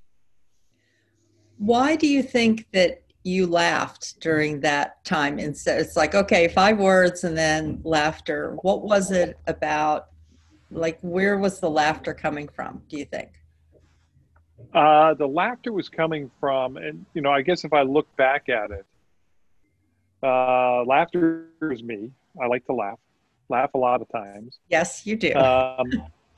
Why 1.58 1.96
do 1.96 2.06
you 2.06 2.22
think 2.22 2.66
that 2.72 3.02
you 3.24 3.46
laughed 3.46 4.20
during 4.20 4.60
that 4.60 5.04
time 5.04 5.38
instead? 5.38 5.80
It's 5.80 5.96
like, 5.96 6.14
okay, 6.14 6.48
five 6.48 6.78
words 6.78 7.24
and 7.24 7.36
then 7.36 7.80
laughter. 7.84 8.56
What 8.62 8.82
was 8.82 9.10
it 9.10 9.38
about? 9.46 10.08
Like, 10.70 10.98
where 11.02 11.38
was 11.38 11.60
the 11.60 11.70
laughter 11.70 12.14
coming 12.14 12.48
from, 12.48 12.82
do 12.88 12.96
you 12.96 13.04
think? 13.04 13.30
Uh, 14.74 15.14
the 15.14 15.26
laughter 15.26 15.72
was 15.72 15.88
coming 15.88 16.30
from, 16.40 16.76
and 16.76 17.04
you 17.14 17.20
know, 17.20 17.30
I 17.30 17.42
guess 17.42 17.64
if 17.64 17.72
I 17.72 17.82
look 17.82 18.06
back 18.16 18.48
at 18.48 18.70
it, 18.70 18.86
uh, 20.22 20.84
laughter 20.84 21.46
is 21.70 21.82
me. 21.82 22.10
I 22.40 22.46
like 22.46 22.64
to 22.66 22.72
laugh, 22.72 22.98
laugh 23.48 23.70
a 23.74 23.78
lot 23.78 24.00
of 24.00 24.08
times. 24.10 24.58
Yes, 24.68 25.06
you 25.06 25.16
do. 25.16 25.34
Um, 25.34 25.90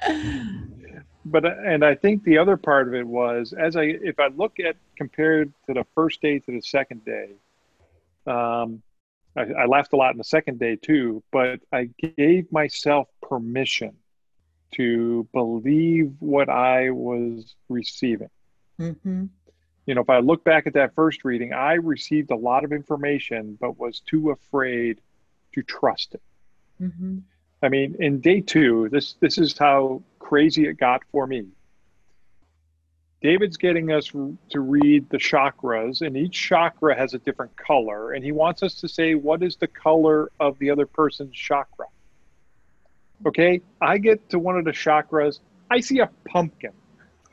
but 1.25 1.45
and 1.45 1.85
I 1.85 1.95
think 1.95 2.25
the 2.25 2.39
other 2.39 2.57
part 2.57 2.89
of 2.89 2.95
it 2.95 3.07
was 3.07 3.53
as 3.53 3.77
I 3.77 3.85
if 3.85 4.19
I 4.19 4.29
look 4.29 4.61
at 4.61 4.77
compared 4.97 5.53
to 5.67 5.75
the 5.75 5.85
first 5.95 6.21
day 6.21 6.39
to 6.41 6.53
the 6.53 6.61
second 6.63 7.05
day, 7.05 7.31
um, 8.27 8.83
I, 9.37 9.43
I 9.63 9.67
laughed 9.67 9.93
a 9.93 9.97
lot 9.97 10.13
in 10.13 10.19
the 10.19 10.25
second 10.25 10.59
day 10.59 10.77
too. 10.77 11.23
But 11.33 11.61
I 11.73 11.91
gave 11.99 12.51
myself 12.53 13.09
permission 13.23 13.97
to 14.73 15.27
believe 15.33 16.13
what 16.21 16.49
I 16.49 16.91
was 16.91 17.55
receiving. 17.69 18.31
hmm 18.79 19.25
You 19.87 19.95
know, 19.95 20.03
if 20.03 20.11
I 20.11 20.19
look 20.19 20.45
back 20.45 20.67
at 20.67 20.75
that 20.75 20.95
first 20.95 21.25
reading, 21.25 21.53
I 21.53 21.75
received 21.75 22.31
a 22.31 22.37
lot 22.37 22.65
of 22.65 22.73
information, 22.73 23.57
but 23.61 23.79
was 23.79 24.01
too 24.01 24.31
afraid 24.31 25.01
to 25.55 25.63
trust 25.63 26.15
it. 26.15 26.23
hmm 26.79 27.19
I 27.65 27.69
mean, 27.69 27.97
in 27.99 28.21
day 28.21 28.41
two, 28.41 28.89
this 28.91 29.15
this 29.21 29.39
is 29.39 29.57
how 29.57 30.03
crazy 30.19 30.67
it 30.67 30.75
got 30.75 31.03
for 31.11 31.27
me. 31.27 31.47
David's 33.23 33.57
getting 33.57 33.91
us 33.91 34.09
to 34.09 34.61
read 34.61 35.09
the 35.09 35.17
chakras, 35.17 36.07
and 36.07 36.15
each 36.15 36.35
chakra 36.35 36.95
has 36.95 37.15
a 37.15 37.19
different 37.19 37.57
color, 37.57 38.13
and 38.13 38.23
he 38.23 38.33
wants 38.33 38.63
us 38.63 38.75
to 38.77 38.89
say 38.89 39.15
what 39.15 39.43
is 39.43 39.57
the 39.57 39.67
color 39.67 40.31
of 40.41 40.59
the 40.59 40.71
other 40.71 40.85
person's 40.85 41.35
chakra. 41.35 41.87
Okay, 43.27 43.63
I 43.81 43.97
get 43.97 44.29
to 44.31 44.39
one 44.39 44.59
of 44.59 44.67
the 44.67 44.73
chakras, 44.73 45.41
I 45.71 45.81
see 45.81 46.01
a 46.01 46.11
pumpkin. 46.29 46.73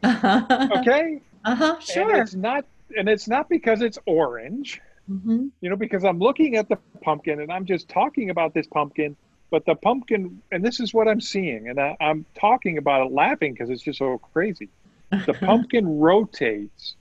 Uh-huh. 0.02 0.70
Okay, 0.78 1.22
uh-huh. 1.44 1.80
sure. 1.80 2.10
and 2.10 2.22
it's 2.22 2.36
not, 2.36 2.66
and 2.98 3.10
it's 3.10 3.28
not 3.28 3.50
because 3.50 3.82
it's 3.82 4.00
orange. 4.06 4.80
hmm 5.08 5.48
you 5.60 5.70
know, 5.70 5.76
because 5.76 6.06
I'm 6.06 6.20
looking 6.20 6.56
at 6.56 6.70
the 6.70 6.78
pumpkin 7.02 7.42
and 7.42 7.52
I'm 7.52 7.66
just 7.66 7.90
talking 7.90 8.30
about 8.30 8.54
this 8.54 8.68
pumpkin, 8.68 9.18
but 9.52 9.66
the 9.66 9.76
pumpkin, 9.76 10.42
and 10.52 10.66
this 10.66 10.80
is 10.80 10.94
what 10.94 11.10
I'm 11.10 11.20
seeing, 11.20 11.68
and 11.68 11.80
I, 11.80 11.98
I'm 12.00 12.26
talking 12.40 12.78
about 12.78 13.06
it 13.06 13.12
laughing 13.12 13.52
because 13.52 13.70
it's 13.70 13.84
just 13.84 14.00
so 14.00 14.18
crazy. 14.18 14.70
The 15.12 15.34
pumpkin 15.46 16.00
rotates, 16.00 16.96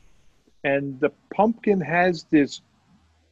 and 0.64 0.98
the 0.98 1.12
pumpkin 1.32 1.80
has 1.80 2.24
this 2.24 2.60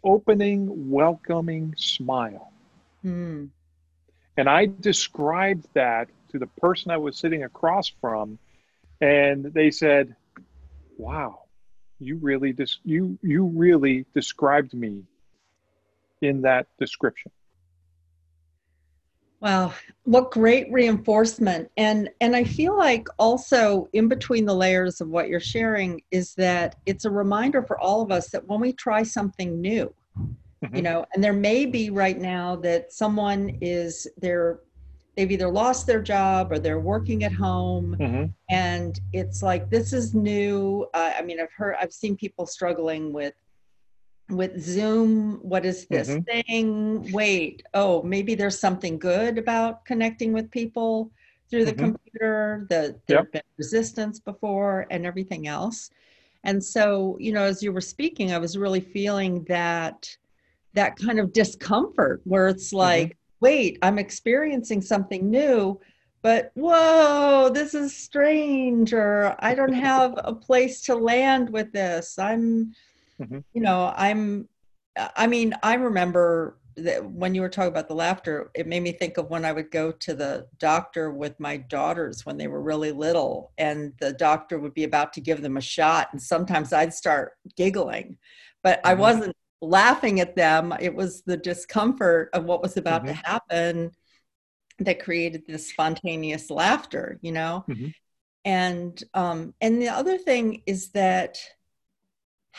opening, 0.04 0.88
welcoming 0.88 1.74
smile. 1.76 2.52
Hmm. 3.02 3.46
And 4.36 4.48
I 4.48 4.66
described 4.66 5.66
that 5.74 6.08
to 6.30 6.38
the 6.38 6.46
person 6.46 6.92
I 6.92 6.96
was 6.96 7.18
sitting 7.18 7.42
across 7.42 7.88
from, 8.00 8.38
and 9.00 9.46
they 9.46 9.72
said, 9.72 10.14
"Wow, 10.96 11.40
you 11.98 12.18
really 12.18 12.52
dis- 12.52 12.78
you 12.84 13.18
you 13.20 13.46
really 13.46 14.06
described 14.14 14.74
me 14.74 15.02
in 16.22 16.42
that 16.42 16.68
description." 16.78 17.32
Wow, 19.40 19.72
what 20.02 20.32
great 20.32 20.70
reinforcement. 20.72 21.70
And 21.76 22.10
and 22.20 22.34
I 22.34 22.42
feel 22.42 22.76
like 22.76 23.06
also 23.18 23.88
in 23.92 24.08
between 24.08 24.44
the 24.46 24.54
layers 24.54 25.00
of 25.00 25.08
what 25.08 25.28
you're 25.28 25.38
sharing 25.38 26.02
is 26.10 26.34
that 26.34 26.74
it's 26.86 27.04
a 27.04 27.10
reminder 27.10 27.62
for 27.62 27.78
all 27.78 28.02
of 28.02 28.10
us 28.10 28.30
that 28.30 28.46
when 28.48 28.60
we 28.60 28.72
try 28.72 29.04
something 29.04 29.60
new, 29.60 29.94
you 30.72 30.80
Mhm. 30.80 30.82
know, 30.82 31.06
and 31.14 31.22
there 31.22 31.32
may 31.32 31.66
be 31.66 31.90
right 31.90 32.18
now 32.18 32.56
that 32.56 32.92
someone 32.92 33.58
is 33.60 34.08
they're 34.16 34.60
they've 35.16 35.30
either 35.30 35.48
lost 35.50 35.86
their 35.86 36.02
job 36.02 36.50
or 36.52 36.58
they're 36.58 36.80
working 36.80 37.24
at 37.24 37.32
home 37.32 37.96
Mhm. 37.98 38.32
and 38.50 39.00
it's 39.12 39.42
like 39.42 39.68
this 39.68 39.92
is 39.92 40.14
new 40.14 40.86
uh, 40.94 41.12
i 41.18 41.22
mean 41.22 41.40
i've 41.40 41.50
heard 41.56 41.74
i've 41.80 41.92
seen 41.92 42.16
people 42.16 42.46
struggling 42.46 43.12
with 43.12 43.34
with 44.30 44.60
zoom 44.60 45.38
what 45.42 45.64
is 45.64 45.86
this 45.86 46.10
Mhm. 46.10 46.26
thing 46.26 47.12
wait 47.12 47.62
oh 47.74 48.02
maybe 48.02 48.34
there's 48.34 48.58
something 48.58 48.98
good 48.98 49.38
about 49.38 49.84
connecting 49.86 50.32
with 50.32 50.50
people 50.50 51.10
through 51.50 51.64
the 51.64 51.72
Mhm. 51.72 51.78
computer 51.78 52.66
the 52.68 53.00
there 53.06 53.18
Yep. 53.18 53.32
been 53.32 53.42
resistance 53.56 54.20
before 54.20 54.86
and 54.90 55.06
everything 55.06 55.46
else 55.46 55.90
and 56.44 56.62
so 56.62 57.16
you 57.18 57.32
know 57.32 57.44
as 57.44 57.62
you 57.62 57.72
were 57.72 57.80
speaking 57.80 58.32
i 58.32 58.38
was 58.38 58.58
really 58.58 58.80
feeling 58.80 59.44
that 59.44 60.14
that 60.74 60.96
kind 60.96 61.18
of 61.18 61.32
discomfort 61.32 62.20
where 62.24 62.48
it's 62.48 62.72
like 62.72 63.16
wait 63.40 63.78
i'm 63.80 63.98
experiencing 63.98 64.82
something 64.82 65.30
new 65.30 65.80
but 66.20 66.50
whoa 66.54 67.48
this 67.52 67.72
is 67.72 67.96
strange 67.96 68.92
or 68.92 69.34
i 69.38 69.54
don't 69.54 69.72
have 69.72 70.12
a 70.18 70.34
place 70.34 70.82
to 70.82 70.94
land 70.94 71.48
with 71.48 71.72
this 71.72 72.18
i'm 72.18 72.74
Mhm. 73.20 73.42
you 73.52 73.60
know 73.60 73.92
i'm 73.96 74.48
i 75.16 75.26
mean 75.26 75.54
i 75.62 75.74
remember 75.74 76.58
that 76.76 77.04
when 77.04 77.34
you 77.34 77.40
were 77.40 77.48
talking 77.48 77.72
about 77.72 77.88
the 77.88 77.94
laughter 77.94 78.50
it 78.54 78.66
made 78.66 78.82
me 78.82 78.92
think 78.92 79.16
of 79.16 79.30
when 79.30 79.44
i 79.44 79.52
would 79.52 79.70
go 79.70 79.90
to 79.90 80.14
the 80.14 80.46
doctor 80.58 81.10
with 81.10 81.38
my 81.40 81.56
daughters 81.56 82.24
when 82.24 82.36
they 82.36 82.46
were 82.46 82.62
really 82.62 82.92
little 82.92 83.52
and 83.58 83.92
the 84.00 84.12
doctor 84.12 84.58
would 84.58 84.74
be 84.74 84.84
about 84.84 85.12
to 85.12 85.20
give 85.20 85.42
them 85.42 85.56
a 85.56 85.60
shot 85.60 86.08
and 86.12 86.22
sometimes 86.22 86.72
i'd 86.72 86.94
start 86.94 87.32
giggling 87.56 88.16
but 88.62 88.80
i 88.84 88.94
Mhm. 88.94 88.98
wasn't 88.98 89.36
laughing 89.60 90.20
at 90.20 90.36
them 90.36 90.72
it 90.80 90.94
was 90.94 91.22
the 91.22 91.36
discomfort 91.36 92.30
of 92.32 92.44
what 92.44 92.62
was 92.62 92.76
about 92.76 93.04
to 93.06 93.12
Mhm. 93.12 93.24
happen 93.24 93.90
that 94.78 95.02
created 95.02 95.44
this 95.48 95.68
spontaneous 95.68 96.48
laughter 96.50 97.18
you 97.22 97.32
know 97.32 97.64
Mhm. 97.68 97.92
and 98.44 99.02
um 99.14 99.52
and 99.60 99.82
the 99.82 99.88
other 99.88 100.16
thing 100.16 100.62
is 100.66 100.90
that 100.90 101.38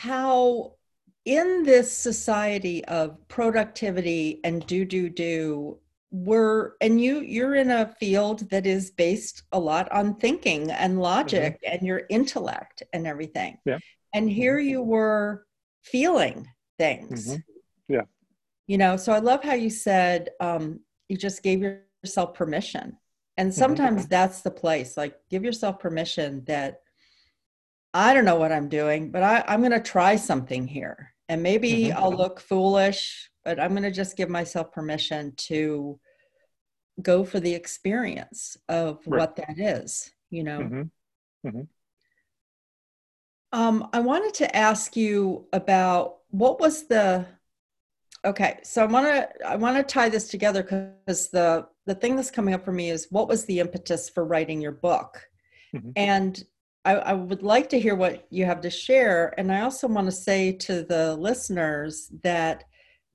how 0.00 0.72
in 1.26 1.62
this 1.64 1.94
society 1.94 2.82
of 2.86 3.16
productivity 3.28 4.40
and 4.44 4.66
do 4.66 4.86
do 4.86 5.10
do 5.10 5.78
we're 6.10 6.72
and 6.80 6.98
you 6.98 7.20
you're 7.20 7.54
in 7.54 7.70
a 7.70 7.94
field 8.00 8.48
that 8.50 8.66
is 8.66 8.90
based 8.90 9.42
a 9.52 9.58
lot 9.60 9.92
on 9.92 10.14
thinking 10.14 10.70
and 10.70 10.98
logic 10.98 11.58
and 11.66 11.82
your 11.82 12.02
intellect 12.08 12.82
and 12.94 13.06
everything 13.06 13.58
Yeah. 13.66 13.78
and 14.14 14.28
here 14.30 14.58
you 14.58 14.80
were 14.82 15.44
feeling 15.82 16.46
things 16.78 17.36
Mhm. 17.36 17.42
Yeah. 17.88 18.06
you 18.66 18.78
know 18.78 18.96
so 18.96 19.12
i 19.12 19.18
love 19.18 19.42
how 19.44 19.54
you 19.54 19.70
said 19.70 20.30
um 20.40 20.80
you 21.10 21.16
just 21.18 21.42
gave 21.42 21.60
yourself 21.62 22.32
permission 22.34 22.96
and 23.36 23.52
sometimes 23.54 24.06
that's 24.06 24.40
the 24.40 24.50
place 24.50 24.96
like 24.96 25.14
give 25.28 25.44
yourself 25.44 25.78
permission 25.78 26.42
that 26.46 26.80
i 27.94 28.14
don't 28.14 28.24
know 28.24 28.36
what 28.36 28.52
i'm 28.52 28.68
doing 28.68 29.10
but 29.10 29.22
I, 29.22 29.44
i'm 29.48 29.60
going 29.60 29.72
to 29.72 29.80
try 29.80 30.16
something 30.16 30.66
here 30.66 31.14
and 31.28 31.42
maybe 31.42 31.84
Mhm. 31.84 31.96
i'll 31.96 32.16
look 32.16 32.40
foolish 32.40 33.30
but 33.44 33.58
i'm 33.60 33.70
going 33.70 33.82
to 33.82 33.90
just 33.90 34.16
give 34.16 34.28
myself 34.28 34.72
permission 34.72 35.32
to 35.36 35.98
go 37.02 37.24
for 37.24 37.40
the 37.40 37.54
experience 37.54 38.56
of 38.68 38.98
Right. 39.06 39.18
what 39.18 39.36
that 39.36 39.58
is 39.58 40.10
you 40.30 40.44
know 40.44 40.90
Mhm. 41.44 41.68
um, 43.52 43.88
I 43.92 43.98
wanted 44.00 44.34
to 44.34 44.56
ask 44.56 44.96
you 44.96 45.48
about 45.52 46.18
what 46.28 46.60
was 46.60 46.86
the 46.86 47.26
okay. 48.24 48.60
So 48.62 48.82
I 48.82 48.86
want 48.86 49.06
to 49.06 49.46
I 49.46 49.56
want 49.56 49.76
to 49.76 49.82
tie 49.82 50.08
this 50.08 50.28
together 50.28 50.62
because 50.62 51.30
the 51.30 51.66
the 51.86 51.96
thing 51.96 52.14
that's 52.14 52.30
coming 52.30 52.54
up 52.54 52.64
for 52.64 52.70
me 52.72 52.90
is 52.90 53.08
what 53.10 53.26
was 53.28 53.44
the 53.46 53.58
impetus 53.58 54.08
for 54.08 54.24
writing 54.24 54.60
your 54.60 54.70
book, 54.72 55.28
Mhm. 55.74 55.92
and 55.96 56.44
I, 56.84 56.94
I 56.94 57.12
would 57.12 57.42
like 57.42 57.68
to 57.70 57.80
hear 57.80 57.94
what 57.94 58.26
you 58.30 58.44
have 58.46 58.60
to 58.62 58.70
share. 58.70 59.34
And 59.38 59.52
I 59.52 59.60
also 59.60 59.86
want 59.86 60.06
to 60.06 60.12
say 60.12 60.52
to 60.52 60.82
the 60.82 61.14
listeners 61.16 62.10
that 62.22 62.64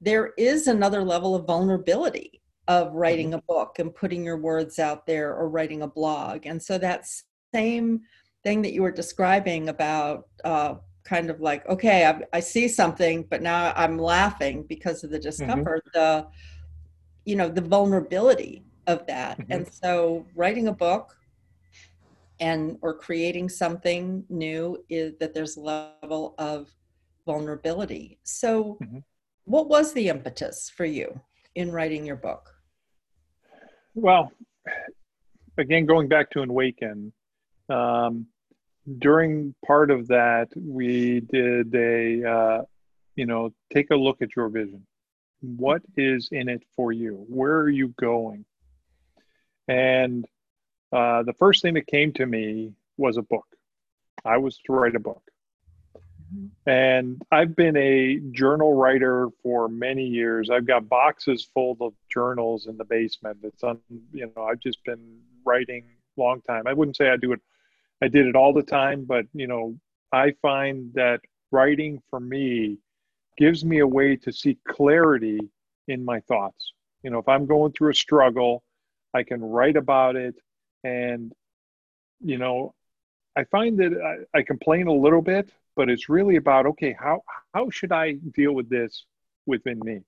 there 0.01 0.34
is 0.38 0.67
another 0.67 1.03
level 1.03 1.36
of 1.36 1.45
vulnerability 1.45 2.41
of 2.67 2.93
writing 2.93 3.34
a 3.34 3.41
book 3.43 3.79
and 3.79 3.93
putting 3.93 4.24
your 4.24 4.38
words 4.38 4.79
out 4.79 5.05
there 5.05 5.36
or 5.36 5.50
writing 5.50 5.84
a 5.84 5.88
blog, 5.88 6.45
and 6.45 6.62
so 6.62 6.77
that 6.79 7.07
same 7.53 8.01
thing 8.43 8.62
that 8.63 8.74
you 8.74 8.81
were 8.81 8.91
describing 8.91 9.69
about 9.69 10.27
uh, 10.43 10.75
kind 11.05 11.29
of 11.29 11.39
like 11.39 11.67
okay 11.69 12.05
I, 12.05 12.22
I 12.34 12.39
see 12.39 12.67
something 12.67 13.27
but 13.29 13.41
now 13.41 13.72
i'm 13.75 13.98
laughing 13.98 14.63
because 14.63 15.03
of 15.03 15.12
the 15.12 15.19
discomfort 15.19 15.84
mm-hmm. 15.93 16.00
the 16.00 16.27
you 17.25 17.36
know 17.36 17.48
the 17.48 17.62
vulnerability 17.62 18.63
of 18.88 19.05
that 19.05 19.38
mm-hmm. 19.38 19.51
and 19.51 19.72
so 19.72 20.25
writing 20.36 20.67
a 20.67 20.74
book 20.74 21.15
and 22.39 22.77
or 22.81 22.97
creating 22.97 23.49
something 23.49 24.23
new 24.29 24.83
is 24.89 25.17
that 25.19 25.33
there's 25.33 25.57
a 25.57 25.61
level 25.61 26.35
of 26.37 26.69
vulnerability. 27.25 28.19
So 28.23 28.77
mm-hmm. 28.81 28.99
what 29.45 29.69
was 29.69 29.93
the 29.93 30.09
impetus 30.09 30.69
for 30.75 30.85
you 30.85 31.19
in 31.55 31.71
writing 31.71 32.05
your 32.05 32.17
book? 32.17 32.53
Well 33.93 34.31
again 35.57 35.85
going 35.85 36.07
back 36.07 36.29
to 36.31 36.41
awaken 36.41 37.13
um, 37.69 38.27
during 38.99 39.55
part 39.65 39.89
of 39.91 40.07
that 40.07 40.47
we 40.55 41.21
did 41.21 41.73
a 41.73 42.29
uh, 42.29 42.61
you 43.15 43.25
know 43.25 43.53
take 43.73 43.91
a 43.91 43.95
look 43.95 44.21
at 44.21 44.35
your 44.35 44.49
vision. 44.49 44.85
What 45.41 45.81
is 45.97 46.29
in 46.31 46.49
it 46.49 46.63
for 46.75 46.91
you? 46.91 47.25
Where 47.27 47.57
are 47.57 47.69
you 47.69 47.93
going? 47.99 48.45
And 49.67 50.25
uh, 50.91 51.23
the 51.23 51.33
first 51.33 51.61
thing 51.61 51.73
that 51.75 51.87
came 51.87 52.11
to 52.13 52.25
me 52.25 52.73
was 52.97 53.17
a 53.17 53.21
book. 53.21 53.47
I 54.23 54.37
was 54.37 54.57
to 54.65 54.73
write 54.73 54.95
a 54.95 54.99
book. 54.99 55.21
Mm-hmm. 56.33 56.69
And 56.69 57.21
I've 57.31 57.55
been 57.55 57.77
a 57.77 58.19
journal 58.31 58.73
writer 58.73 59.29
for 59.43 59.67
many 59.67 60.05
years. 60.05 60.49
I've 60.49 60.65
got 60.65 60.89
boxes 60.89 61.47
full 61.53 61.77
of 61.81 61.93
journals 62.09 62.67
in 62.67 62.77
the 62.77 62.85
basement. 62.85 63.37
It's 63.43 63.63
on, 63.63 63.79
you 64.11 64.31
know, 64.35 64.43
I've 64.43 64.59
just 64.59 64.83
been 64.83 65.19
writing 65.45 65.85
long 66.17 66.41
time. 66.41 66.63
I 66.65 66.73
wouldn't 66.73 66.95
say 66.95 67.09
I 67.09 67.17
do 67.17 67.33
it, 67.33 67.41
I 68.01 68.07
did 68.07 68.27
it 68.27 68.35
all 68.35 68.53
the 68.53 68.63
time, 68.63 69.05
but, 69.05 69.25
you 69.33 69.47
know, 69.47 69.77
I 70.11 70.33
find 70.41 70.93
that 70.93 71.21
writing 71.51 72.01
for 72.09 72.19
me 72.19 72.77
gives 73.37 73.65
me 73.65 73.79
a 73.79 73.87
way 73.87 74.15
to 74.15 74.31
see 74.31 74.57
clarity 74.67 75.39
in 75.87 76.05
my 76.05 76.21
thoughts. 76.21 76.71
You 77.03 77.09
know, 77.09 77.19
if 77.19 77.27
I'm 77.27 77.45
going 77.45 77.73
through 77.73 77.91
a 77.91 77.95
struggle, 77.95 78.63
I 79.13 79.23
can 79.23 79.43
write 79.43 79.77
about 79.77 80.15
it. 80.15 80.35
And, 80.85 81.33
you 82.23 82.37
know, 82.37 82.75
I 83.35 83.45
find 83.45 83.79
that 83.79 83.91
I, 84.33 84.37
I 84.37 84.43
complain 84.43 84.85
a 84.85 84.93
little 84.93 85.23
bit, 85.23 85.49
but 85.75 85.89
it's 85.89 86.09
really 86.09 86.35
about, 86.35 86.67
okay, 86.67 86.95
how, 86.97 87.23
how 87.55 87.71
should 87.71 87.91
I 87.91 88.13
deal 88.13 88.53
with 88.53 88.69
this 88.69 89.03
within 89.47 89.79
me? 89.79 90.01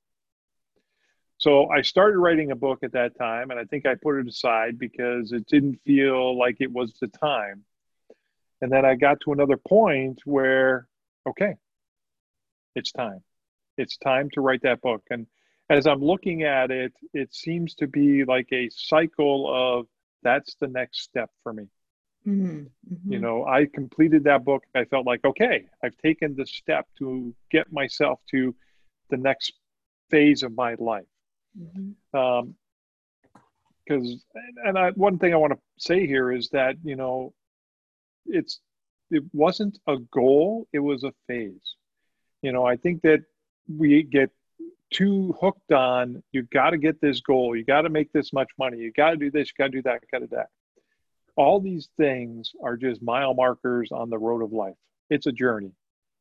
So 1.39 1.67
I 1.69 1.81
started 1.81 2.19
writing 2.19 2.51
a 2.51 2.55
book 2.55 2.79
at 2.84 2.91
that 2.91 3.17
time, 3.17 3.50
and 3.50 3.60
I 3.60 3.63
think 3.63 3.88
I 3.88 3.96
put 3.96 4.19
it 4.19 4.27
aside 4.27 4.77
because 4.77 5.31
it 5.31 5.48
didn't 5.48 5.81
feel 5.84 6.38
like 6.38 6.57
it 6.60 6.72
was 6.72 6.93
the 7.01 7.07
time. 7.07 7.63
And 8.62 8.72
then 8.72 8.86
I 8.86 8.93
got 8.93 9.19
to 9.22 9.34
another 9.34 9.57
point 9.57 10.22
where, 10.25 10.88
okay, 11.27 11.55
it's 12.75 12.91
time. 12.91 13.24
It's 13.79 13.98
time 13.98 14.29
to 14.34 14.41
write 14.41 14.62
that 14.62 14.81
book. 14.81 15.01
And 15.10 15.25
as 15.72 15.88
I'm 15.88 16.03
looking 16.03 16.43
at 16.43 16.69
it, 16.69 16.93
it 17.13 17.34
seems 17.34 17.74
to 17.75 17.88
be 17.88 18.25
like 18.25 18.50
a 18.51 18.69
cycle 18.69 19.51
of 19.51 19.88
that's 20.24 20.56
the 20.60 20.68
next 20.68 21.02
step 21.02 21.30
for 21.44 21.54
me. 21.54 21.68
Mm-hmm. 22.28 22.94
Mm-hmm. 22.94 23.14
You 23.14 23.20
know, 23.20 23.46
I 23.46 23.66
completed 23.66 24.26
that 24.26 24.44
book. 24.44 24.64
I 24.76 24.86
felt 24.86 25.06
like, 25.06 25.24
okay, 25.24 25.66
I've 25.84 25.98
taken 25.98 26.36
the 26.36 26.46
step 26.46 26.86
to 27.00 27.34
get 27.52 27.72
myself 27.72 28.20
to 28.32 28.54
the 29.10 29.18
next 29.18 29.54
phase 30.10 30.44
of 30.44 30.56
my 30.56 30.76
life. 30.80 31.06
Mm-hmm. 31.58 32.18
Um, 32.18 32.56
because 33.88 34.26
and 34.66 34.78
I, 34.78 34.92
one 34.92 35.18
thing 35.18 35.34
I 35.34 35.38
want 35.38 35.54
to 35.54 35.60
say 35.78 36.06
here 36.06 36.32
is 36.32 36.50
that 36.50 36.76
you 36.84 36.96
know, 36.96 37.34
it's 38.26 38.60
it 39.10 39.24
wasn't 39.34 39.80
a 39.88 39.98
goal; 40.12 40.68
it 40.74 40.80
was 40.80 41.03
a 41.03 41.14
phase. 41.27 41.75
You 42.42 42.51
know, 42.51 42.66
I 42.66 42.75
think 42.75 43.01
that 43.03 43.22
we 43.68 44.03
get 44.03 44.30
too 44.92 45.36
hooked 45.40 45.72
on 45.72 46.24
you 46.32 46.44
got 46.44 46.70
to 46.72 46.78
get 46.78 47.02
this 47.02 47.20
goal 47.22 47.56
you 47.56 47.64
got 47.64 47.82
to 47.82 47.90
make 47.90 48.12
this 48.14 48.32
much 48.32 48.48
money 48.58 48.78
you 48.78 48.92
got 48.92 49.12
to 49.12 49.18
do 49.18 49.30
this 49.30 49.50
you 49.50 49.54
got 49.58 49.72
to 49.72 49.78
do 49.78 49.82
that 49.82 50.02
got 50.12 50.20
to 50.20 50.28
that. 50.28 50.48
All 51.36 51.60
these 51.60 51.90
things 51.98 52.54
are 52.64 52.78
just 52.78 53.02
mile 53.02 53.34
markers 53.34 53.92
on 53.92 54.10
the 54.10 54.18
road 54.18 54.42
of 54.42 54.54
life. 54.54 54.74
It's 55.12 55.28
a 55.28 55.32
journey. 55.32 55.72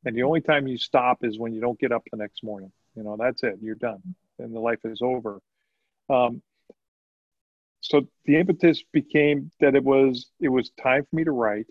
And 0.04 0.14
the 0.14 0.24
only 0.24 0.42
time 0.42 0.66
you 0.66 0.76
stop 0.76 1.24
is 1.24 1.38
when 1.38 1.54
you 1.54 1.60
don't 1.60 1.78
get 1.78 1.90
up 1.90 2.02
the 2.10 2.18
next 2.18 2.44
morning. 2.44 2.70
You 2.94 3.02
know 3.02 3.16
that's 3.18 3.42
it 3.42 3.58
you're 3.60 3.76
done 3.76 4.02
and 4.38 4.54
the 4.54 4.60
life 4.60 4.80
is 4.84 5.00
over. 5.02 5.40
Um, 6.10 6.42
so 7.80 8.06
the 8.24 8.36
impetus 8.36 8.82
became 8.92 9.50
that 9.60 9.74
it 9.74 9.84
was 9.84 10.30
it 10.40 10.48
was 10.48 10.70
time 10.82 11.06
for 11.08 11.16
me 11.16 11.24
to 11.24 11.30
write 11.30 11.66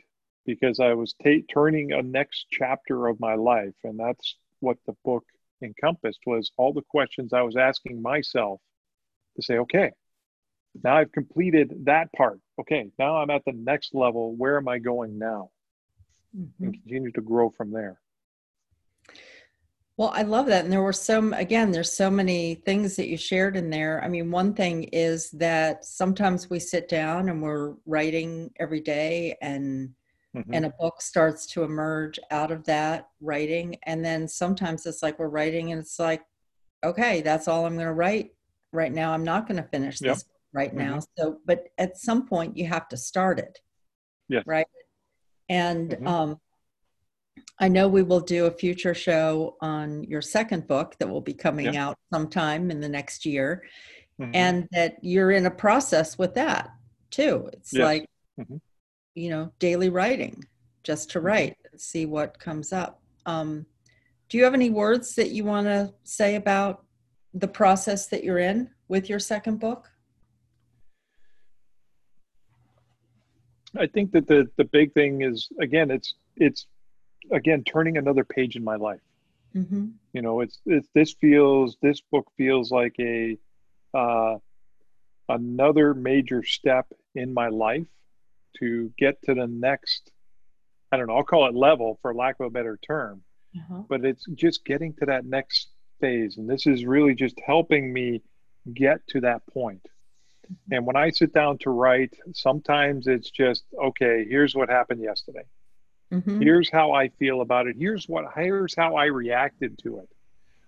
because 0.46 0.80
i 0.80 0.94
was 0.94 1.14
t- 1.22 1.44
turning 1.52 1.92
a 1.92 2.02
next 2.02 2.46
chapter 2.50 3.08
of 3.08 3.20
my 3.20 3.36
life 3.36 3.74
and 3.84 4.00
that's 4.00 4.36
what 4.60 4.78
the 4.86 4.96
book 5.04 5.26
encompassed 5.62 6.22
was 6.26 6.52
all 6.58 6.74
the 6.74 6.84
questions 6.90 7.34
I 7.34 7.42
was 7.42 7.56
asking 7.56 8.02
myself 8.02 8.60
to 9.36 9.42
say, 9.42 9.58
okay, 9.60 9.92
now 10.84 10.98
I've 10.98 11.12
completed 11.12 11.86
that 11.86 12.12
part. 12.14 12.40
Okay, 12.60 12.90
now 13.00 13.18
I'm 13.18 13.30
at 13.30 13.44
the 13.46 13.54
next 13.54 13.94
level. 13.94 14.36
Where 14.36 14.58
am 14.58 14.68
I 14.68 14.80
going 14.80 15.18
now? 15.18 15.50
Mm-hmm. 16.38 16.64
And 16.64 16.74
continue 16.74 17.12
to 17.12 17.22
grow 17.22 17.50
from 17.50 17.72
there. 17.72 18.00
Well, 19.98 20.12
I 20.14 20.24
love 20.24 20.48
that. 20.48 20.66
And 20.66 20.74
there 20.74 20.82
were 20.82 20.92
some, 20.92 21.32
again, 21.34 21.72
there's 21.72 21.94
so 21.94 22.12
many 22.12 22.56
things 22.56 22.98
that 22.98 23.08
you 23.08 23.16
shared 23.16 23.56
in 23.56 23.70
there. 23.70 24.04
I 24.04 24.10
mean, 24.10 24.30
one 24.30 24.54
thing 24.54 24.84
is 24.86 25.30
that 25.32 25.86
sometimes 25.86 26.50
we 26.50 26.60
sit 26.60 26.90
down 26.90 27.30
and 27.30 27.42
we're 27.42 27.76
writing 27.86 28.52
every 28.60 28.82
day 28.82 29.38
and 29.42 29.92
mm-hmm. 30.36 30.54
and 30.54 30.66
a 30.66 30.74
book 30.80 31.02
starts 31.02 31.46
to 31.46 31.64
emerge 31.64 32.20
out 32.32 32.52
of 32.52 32.64
that 32.66 33.08
writing 33.22 33.78
and 33.84 34.04
then 34.04 34.28
sometimes 34.28 34.86
it's 34.86 35.02
like 35.02 35.18
we're 35.18 35.28
writing 35.28 35.72
and 35.72 35.82
it's 35.82 36.00
like 36.00 36.22
okay 36.84 37.22
that's 37.22 37.48
all 37.48 37.66
i'm 37.66 37.76
going 37.76 37.86
to 37.86 37.94
write 37.94 38.32
right 38.72 38.94
now 38.94 39.14
i'm 39.14 39.24
not 39.24 39.48
going 39.48 39.62
to 39.62 39.68
finish 39.70 40.02
yep. 40.02 40.16
this 40.16 40.26
right 40.54 40.76
mm-hmm. 40.76 40.90
now 40.90 41.00
so 41.18 41.40
but 41.46 41.68
at 41.78 41.98
some 41.98 42.28
point 42.28 42.58
you 42.58 42.66
have 42.66 42.88
to 42.88 42.98
start 42.98 43.40
it 43.40 43.60
yes. 44.28 44.44
right 44.46 44.68
and 45.50 45.92
mm-hmm. 45.92 46.08
um 46.08 46.40
I 47.60 47.70
know 47.70 47.88
we 47.88 48.04
will 48.04 48.20
do 48.20 48.48
a 48.48 48.52
future 48.52 48.94
show 48.94 49.56
on 49.62 50.04
your 50.04 50.22
second 50.22 50.68
book 50.68 50.96
that 51.00 51.08
will 51.08 51.22
be 51.22 51.34
coming 51.34 51.68
yep. 51.68 51.76
out 51.76 51.98
sometime 52.12 52.70
in 52.70 52.82
the 52.82 52.90
next 52.90 53.26
year, 53.26 53.64
mm-hmm. 54.20 54.32
and 54.34 54.68
that 54.74 54.98
you're 55.02 55.32
in 55.32 55.46
a 55.46 55.52
process 55.52 56.18
with 56.18 56.34
that 56.36 56.70
too. 57.12 57.50
It's 57.54 57.72
yes. 57.72 57.84
like 57.84 58.10
mm-hmm 58.38 58.58
you 59.16 59.30
know, 59.30 59.52
daily 59.60 59.90
writing 59.90 60.44
just 60.84 61.10
to 61.12 61.18
mm-hmm. 61.18 61.28
write 61.28 61.58
and 61.72 61.80
see 61.80 62.06
what 62.06 62.40
comes 62.40 62.72
up. 62.72 63.02
Um, 63.26 63.66
do 64.30 64.38
you 64.38 64.44
have 64.44 64.54
any 64.54 64.70
words 64.70 65.16
that 65.16 65.32
you 65.32 65.44
want 65.44 65.68
to 65.68 65.94
say 66.04 66.36
about 66.36 66.86
the 67.34 67.48
process 67.48 68.08
that 68.08 68.24
you're 68.24 68.40
in 68.40 68.70
with 68.88 69.10
your 69.10 69.20
second 69.20 69.60
book? 69.60 69.90
I 73.78 73.88
think 73.88 74.12
that 74.14 74.28
the 74.28 74.50
the 74.56 74.64
big 74.64 74.94
thing 74.94 75.22
is 75.22 75.50
again 75.60 75.92
it's 75.92 76.16
it's 76.38 76.68
again 77.32 77.64
turning 77.64 77.98
another 77.98 78.24
page 78.24 78.56
in 78.56 78.64
my 78.64 78.78
life. 78.78 79.02
Mm-hmm. 79.54 79.88
You 80.14 80.22
know, 80.22 80.40
it's 80.42 80.60
it's 80.66 80.88
this 80.94 81.14
feels 81.14 81.78
this 81.82 82.00
book 82.00 82.32
feels 82.38 82.72
like 82.72 82.96
a 83.00 83.38
uh, 83.94 84.38
another 85.30 85.94
major 85.94 86.44
step 86.44 86.88
in 87.16 87.34
my 87.34 87.50
life 87.50 87.88
to 88.60 88.92
get 88.98 89.22
to 89.24 89.34
the 89.34 89.48
next 89.48 90.12
i 90.92 90.98
don't 90.98 91.08
know 91.08 91.16
i'll 91.16 91.24
call 91.24 91.48
it 91.48 91.56
level 91.56 91.98
for 92.02 92.14
lack 92.14 92.40
of 92.40 92.48
a 92.48 92.50
better 92.50 92.78
term. 92.86 93.22
Uh-huh. 93.58 93.84
but 93.88 94.04
it's 94.04 94.26
just 94.36 94.66
getting 94.66 94.94
to 94.96 95.06
that 95.06 95.26
next 95.26 95.70
phase 96.02 96.38
and 96.38 96.50
this 96.50 96.68
is 96.68 96.86
really 96.86 97.16
just 97.16 97.40
helping 97.46 97.94
me 97.94 98.22
get 98.74 99.00
to 99.08 99.22
that 99.22 99.46
point. 99.48 99.82
Mm-hmm. 100.46 100.74
and 100.74 100.86
when 100.86 100.96
i 100.96 101.10
sit 101.10 101.34
down 101.34 101.58
to 101.60 101.70
write 101.70 102.14
sometimes 102.34 103.08
it's 103.08 103.32
just 103.32 103.64
okay 103.82 104.26
here's 104.30 104.56
what 104.56 104.70
happened 104.70 105.02
yesterday. 105.02 105.46
Mm-hmm. 106.14 106.42
here's 106.42 106.70
how 106.70 106.92
i 106.92 107.08
feel 107.10 107.42
about 107.42 107.68
it. 107.68 107.76
Here's 107.80 108.08
what 108.08 108.26
here's 108.36 108.76
how 108.76 108.96
i 108.96 109.06
reacted 109.06 109.80
to 109.84 110.00
it. 110.00 110.10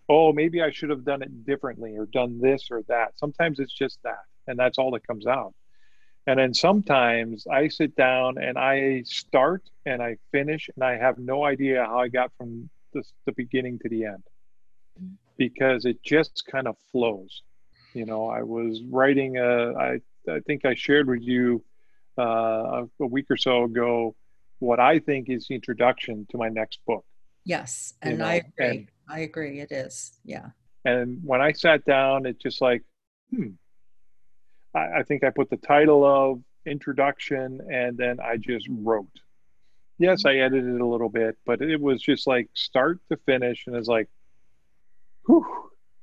Oh 0.09 0.31
maybe 0.31 0.61
i 0.61 0.71
should 0.71 0.89
have 0.89 1.03
done 1.03 1.21
it 1.21 1.45
differently 1.45 1.97
or 1.97 2.05
done 2.05 2.39
this 2.39 2.69
or 2.71 2.83
that. 2.87 3.19
Sometimes 3.19 3.59
it's 3.59 3.73
just 3.73 3.99
that 4.03 4.23
and 4.47 4.57
that's 4.57 4.77
all 4.77 4.91
that 4.91 5.05
comes 5.05 5.27
out 5.27 5.53
and 6.27 6.37
then 6.37 6.53
sometimes 6.53 7.47
I 7.47 7.69
sit 7.69 7.95
down 7.95 8.37
and 8.37 8.57
I 8.57 9.03
start 9.05 9.63
and 9.85 10.01
I 10.01 10.17
finish 10.31 10.69
and 10.75 10.83
I 10.83 10.97
have 10.97 11.17
no 11.17 11.45
idea 11.45 11.85
how 11.85 11.99
I 11.99 12.09
got 12.09 12.31
from 12.37 12.69
the, 12.93 13.01
the 13.25 13.31
beginning 13.31 13.79
to 13.79 13.89
the 13.89 14.05
end 14.05 14.23
because 15.37 15.85
it 15.85 16.03
just 16.03 16.43
kind 16.51 16.67
of 16.67 16.75
flows. 16.91 17.43
You 17.93 18.05
know, 18.05 18.27
I 18.27 18.43
was 18.43 18.81
writing, 18.89 19.37
a, 19.37 19.73
I, 19.73 20.01
I 20.29 20.39
think 20.45 20.65
I 20.65 20.75
shared 20.75 21.07
with 21.07 21.21
you 21.21 21.63
uh, 22.19 22.21
a, 22.21 22.87
a 22.99 23.07
week 23.07 23.27
or 23.29 23.37
so 23.37 23.63
ago 23.63 24.13
what 24.59 24.79
I 24.79 24.99
think 24.99 25.29
is 25.29 25.47
the 25.47 25.55
introduction 25.55 26.27
to 26.31 26.37
my 26.37 26.49
next 26.49 26.79
book. 26.85 27.05
Yes. 27.45 27.93
And 28.01 28.13
you 28.13 28.17
know? 28.17 28.25
I 28.25 28.33
agree. 28.33 28.67
And, 28.67 28.87
I 29.09 29.19
agree. 29.19 29.59
It 29.61 29.71
is. 29.71 30.19
Yeah. 30.25 30.47
And 30.83 31.19
when 31.23 31.41
I 31.41 31.53
sat 31.53 31.85
down, 31.85 32.25
it's 32.25 32.41
just 32.41 32.59
like, 32.59 32.83
hmm, 33.33 33.51
I, 34.77 34.99
I 34.99 35.03
think 35.03 35.23
I 35.23 35.29
put 35.29 35.49
the 35.49 35.57
title 35.57 36.05
of 36.05 36.41
introduction 36.65 37.61
and 37.71 37.97
then 37.97 38.19
I 38.19 38.37
just 38.37 38.67
wrote. 38.69 39.07
Yes, 39.99 40.25
I 40.25 40.35
edited 40.35 40.79
a 40.79 40.85
little 40.85 41.09
bit, 41.09 41.37
but 41.45 41.61
it 41.61 41.81
was 41.81 42.01
just 42.01 42.27
like 42.27 42.49
start 42.53 42.99
to 43.09 43.17
finish, 43.25 43.65
and 43.65 43.75
it's 43.75 43.87
like, 43.87 44.07
whew, 45.25 45.43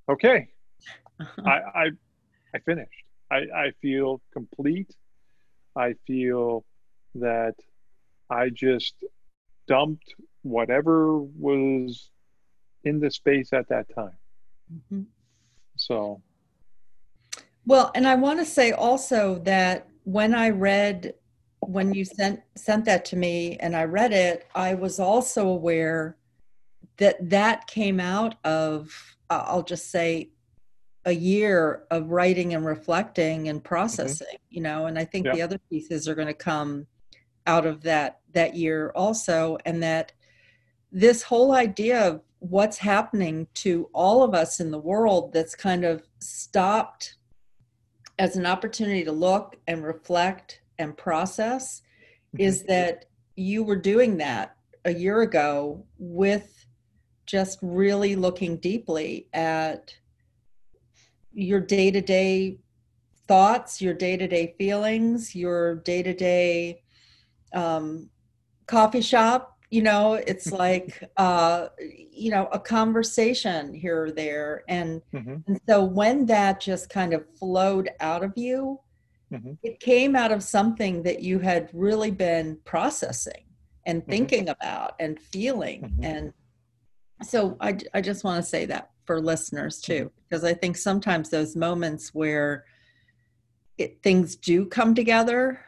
okay, 0.09 0.49
I, 1.47 1.51
I, 1.51 1.91
I 2.53 2.59
finished. 2.67 3.05
I, 3.31 3.37
I 3.55 3.71
feel 3.81 4.21
complete. 4.33 4.93
I 5.77 5.95
feel 6.09 6.65
that 7.15 7.55
I 8.29 8.49
just 8.49 8.95
dumped 9.69 10.15
whatever 10.43 11.19
was 11.21 12.11
in 12.83 12.99
the 12.99 13.11
space 13.11 13.53
at 13.53 13.69
that 13.69 13.87
time. 13.95 14.19
Mm-hmm. 14.73 15.03
So, 15.77 16.21
well, 17.67 17.91
and 17.95 18.07
I 18.07 18.15
want 18.15 18.39
to 18.41 18.45
say 18.45 18.73
also 18.73 19.37
that 19.41 19.89
when 20.05 20.35
I 20.35 20.51
read 20.51 21.15
when 21.61 21.95
you 21.95 22.05
sent 22.05 22.41
sent 22.57 22.85
that 22.85 23.05
to 23.07 23.17
me 23.17 23.57
and 23.59 23.75
I 23.75 23.85
read 23.85 24.13
it, 24.13 24.47
I 24.55 24.75
was 24.75 25.01
also 25.01 25.49
aware 25.49 26.17
that 26.99 27.31
that 27.31 27.67
came 27.67 28.01
out 28.01 28.37
of 28.45 29.17
I'll 29.31 29.63
just 29.63 29.91
say 29.91 30.31
a 31.07 31.13
year 31.13 31.85
of 31.91 32.11
writing 32.11 32.55
and 32.55 32.65
reflecting 32.65 33.49
and 33.49 33.59
mm-hmm. 33.59 33.69
processing, 33.69 34.27
mm-hmm. 34.27 34.55
you 34.55 34.61
know, 34.63 34.87
and 34.87 34.99
I 34.99 35.05
think 35.05 35.27
the 35.27 35.43
other 35.43 35.59
pieces 35.71 36.09
are 36.09 36.15
going 36.15 36.29
to 36.29 36.35
come 36.35 36.87
out 37.47 37.67
of 37.67 37.83
that 37.83 38.21
that 38.33 38.55
year 38.55 38.91
also 38.95 39.59
and 39.65 39.83
that 39.83 40.13
this 40.91 41.23
whole 41.23 41.53
idea 41.53 42.09
of 42.09 42.21
what's 42.39 42.79
happening 42.79 43.47
to 43.55 43.89
all 43.93 44.23
of 44.23 44.35
us 44.35 44.61
in 44.61 44.71
the 44.71 44.79
world 44.79 45.33
that's 45.33 45.55
kind 45.55 45.85
of 45.85 46.07
stopped 46.21 47.17
as 48.19 48.37
an 48.37 48.47
opportunity 48.47 49.05
to 49.05 49.13
look 49.13 49.57
and 49.67 49.85
reflect 49.85 50.61
and 50.79 50.97
process 50.97 51.83
mm-hmm. 52.35 52.43
is 52.43 52.63
that 52.65 53.07
you 53.37 53.63
were 53.63 53.77
doing 53.77 54.17
that 54.19 54.57
a 54.85 54.93
year 54.93 55.23
ago 55.23 55.85
with 55.99 56.67
just 57.27 57.59
really 57.63 58.17
looking 58.17 58.59
deeply 58.59 59.29
at 59.33 59.95
your 61.33 61.61
day-to-day 61.61 62.59
thoughts 63.27 63.81
your 63.81 63.95
day-to-day 63.95 64.55
feelings 64.59 65.35
your 65.35 65.77
day-to-day 65.77 66.81
um, 67.55 68.09
coffee 68.67 69.01
shop 69.01 69.54
you 69.71 69.83
know 69.83 70.15
it's 70.15 70.53
like 70.53 71.03
uh, 71.17 71.69
you 71.79 72.31
know 72.31 72.49
a 72.53 72.59
conversation 72.59 73.75
here 73.75 74.05
or 74.05 74.11
there 74.11 74.63
and, 74.69 75.03
mm-hmm. 75.13 75.37
and 75.47 75.61
so 75.69 75.83
when 75.85 76.27
that 76.27 76.61
just 76.61 76.89
kind 76.89 77.13
of 77.13 77.25
flowed 77.39 77.91
out 78.01 78.23
of 78.23 78.33
you 78.37 78.79
mm-hmm. 79.33 79.53
it 79.63 79.81
came 79.81 80.15
out 80.15 80.33
of 80.33 80.43
something 80.43 81.03
that 81.03 81.23
you 81.23 81.39
had 81.39 81.71
really 81.73 82.11
been 82.11 82.59
processing 82.65 83.45
and 83.87 84.03
mm-hmm. 84.03 84.11
thinking 84.11 84.43
mm-hmm. 84.43 84.63
about 84.63 84.95
and 85.01 85.21
feeling 85.21 85.83
mm-hmm. 85.83 86.05
and 86.05 86.33
so 87.23 87.57
I, 87.61 87.79
I 87.95 88.01
just 88.01 88.25
want 88.25 88.43
to 88.43 88.49
say 88.49 88.67
that 88.67 88.91
for 89.05 89.21
listeners 89.21 89.81
too 89.81 90.05
mm-hmm. 90.07 90.21
because 90.29 90.45
i 90.45 90.55
think 90.55 90.77
sometimes 90.77 91.31
those 91.31 91.57
moments 91.57 92.15
where 92.15 92.65
it, 93.77 94.03
things 94.03 94.37
do 94.37 94.67
come 94.67 94.95
together 94.95 95.61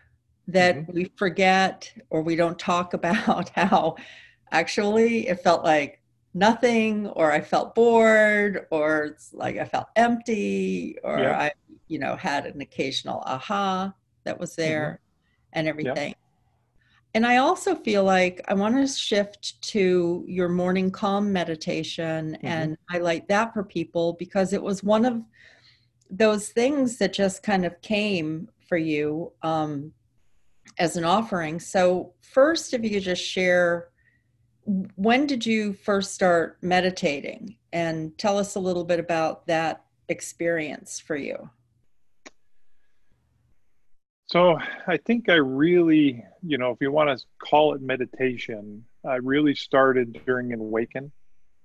that 0.48 0.76
mm-hmm. 0.76 0.92
we 0.92 1.12
forget 1.16 1.92
or 2.11 2.22
we 2.22 2.37
don't 2.37 2.59
talk 2.59 2.94
about 3.00 3.48
how 3.50 3.96
actually 4.52 5.28
it 5.28 5.42
felt 5.42 5.64
like 5.64 6.00
nothing 6.35 7.06
or 7.09 7.32
i 7.32 7.40
felt 7.40 7.74
bored 7.74 8.66
or 8.70 9.04
it's 9.04 9.32
like 9.32 9.56
i 9.56 9.64
felt 9.64 9.87
empty 9.96 10.96
or 11.02 11.18
yeah. 11.18 11.38
i 11.38 11.50
you 11.88 11.98
know 11.98 12.14
had 12.14 12.46
an 12.46 12.61
occasional 12.61 13.22
aha 13.26 13.92
that 14.24 14.38
was 14.38 14.54
there 14.54 15.00
mm-hmm. 15.00 15.59
and 15.59 15.68
everything 15.68 16.11
yeah. 16.11 16.14
and 17.14 17.26
i 17.26 17.38
also 17.38 17.74
feel 17.74 18.04
like 18.04 18.40
i 18.48 18.54
want 18.54 18.76
to 18.76 18.87
shift 18.87 19.61
to 19.62 20.24
your 20.28 20.48
morning 20.48 20.90
calm 20.90 21.32
meditation 21.32 22.32
mm-hmm. 22.32 22.46
and 22.46 22.76
highlight 22.90 23.26
that 23.28 23.52
for 23.54 23.64
people 23.64 24.12
because 24.18 24.52
it 24.52 24.62
was 24.62 24.85
one 24.85 25.04
of 25.06 25.22
those 26.11 26.50
things 26.50 26.98
that 26.98 27.12
just 27.12 27.42
kind 27.42 27.64
of 27.64 27.80
came 27.80 28.48
for 28.68 28.76
you 28.76 29.32
um, 29.42 29.92
as 30.79 30.96
an 30.96 31.05
offering. 31.05 31.61
So, 31.61 32.12
first, 32.20 32.74
if 32.74 32.83
you 32.83 32.90
could 32.90 33.02
just 33.02 33.22
share 33.22 33.88
when 34.96 35.26
did 35.26 35.46
you 35.46 35.72
first 35.72 36.12
start 36.12 36.59
meditating 36.61 37.57
and 37.72 38.16
tell 38.18 38.37
us 38.37 38.57
a 38.57 38.61
little 38.61 38.85
bit 38.85 38.98
about 38.98 39.46
that 39.46 39.85
experience 40.09 40.98
for 40.98 41.16
you? 41.16 41.48
So, 44.29 44.59
I 44.88 44.96
think 44.96 45.29
I 45.29 45.35
really, 45.35 46.24
you 46.42 46.59
know, 46.59 46.72
if 46.72 46.79
you 46.81 46.90
want 46.90 47.16
to 47.16 47.24
call 47.38 47.74
it 47.74 47.81
meditation, 47.81 48.85
I 49.05 49.16
really 49.16 49.55
started 49.55 50.20
during 50.26 50.52
Awaken. 50.52 51.12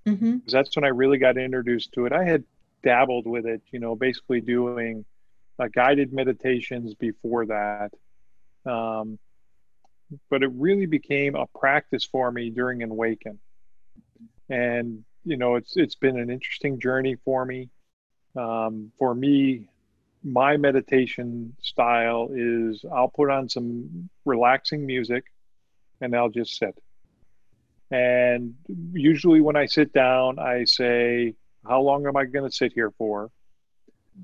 Mm-hmm. 0.06 0.38
That's 0.46 0.74
when 0.76 0.84
I 0.84 0.88
really 0.88 1.18
got 1.18 1.36
introduced 1.36 1.92
to 1.94 2.06
it. 2.06 2.12
I 2.12 2.24
had 2.24 2.44
dabbled 2.84 3.26
with 3.26 3.46
it, 3.46 3.62
you 3.72 3.80
know, 3.80 3.96
basically 3.96 4.40
doing 4.40 5.04
uh, 5.58 5.66
guided 5.74 6.12
meditations 6.12 6.94
before 6.94 7.46
that. 7.46 7.92
Um, 8.66 9.18
but 10.30 10.42
it 10.42 10.50
really 10.54 10.86
became 10.86 11.34
a 11.34 11.46
practice 11.58 12.04
for 12.04 12.30
me 12.30 12.50
during 12.50 12.82
Awaken. 12.82 13.38
And, 14.48 15.04
you 15.24 15.36
know, 15.36 15.56
it's 15.56 15.76
it's 15.76 15.94
been 15.94 16.18
an 16.18 16.30
interesting 16.30 16.78
journey 16.78 17.16
for 17.24 17.44
me. 17.44 17.70
Um, 18.36 18.92
for 18.98 19.14
me, 19.14 19.68
my 20.24 20.56
meditation 20.56 21.56
style 21.60 22.30
is 22.34 22.84
I'll 22.92 23.08
put 23.08 23.30
on 23.30 23.48
some 23.48 24.08
relaxing 24.24 24.86
music 24.86 25.24
and 26.00 26.14
I'll 26.14 26.28
just 26.28 26.56
sit. 26.56 26.76
And 27.90 28.54
usually 28.92 29.40
when 29.40 29.56
I 29.56 29.66
sit 29.66 29.92
down, 29.92 30.38
I 30.38 30.64
say, 30.64 31.34
How 31.66 31.80
long 31.82 32.06
am 32.06 32.16
I 32.16 32.24
going 32.24 32.48
to 32.48 32.54
sit 32.54 32.72
here 32.72 32.90
for? 32.96 33.30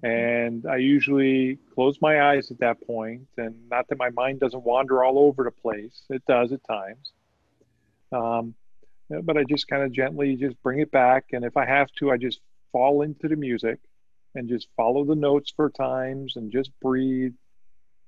And 0.02 0.66
I 0.66 0.76
usually 0.76 1.58
close 1.74 2.00
my 2.00 2.30
eyes 2.30 2.50
at 2.50 2.60
that 2.60 2.86
point, 2.86 3.26
and 3.36 3.54
not 3.68 3.88
that 3.88 3.98
my 3.98 4.10
mind 4.10 4.40
doesn't 4.40 4.62
wander 4.62 5.02
all 5.02 5.18
over 5.18 5.44
the 5.44 5.50
place. 5.50 6.02
It 6.10 6.22
does 6.26 6.52
at 6.52 6.60
times. 6.68 7.12
Um, 8.12 8.54
but 9.22 9.36
I 9.36 9.44
just 9.44 9.66
kind 9.68 9.82
of 9.82 9.92
gently 9.92 10.36
just 10.36 10.62
bring 10.62 10.80
it 10.80 10.90
back. 10.90 11.26
And 11.32 11.44
if 11.44 11.56
I 11.56 11.64
have 11.66 11.88
to, 11.98 12.10
I 12.10 12.16
just 12.16 12.40
fall 12.70 13.02
into 13.02 13.28
the 13.28 13.36
music 13.36 13.78
and 14.34 14.48
just 14.48 14.68
follow 14.76 15.04
the 15.04 15.14
notes 15.14 15.52
for 15.56 15.70
times 15.70 16.36
and 16.36 16.52
just 16.52 16.70
breathe. 16.80 17.34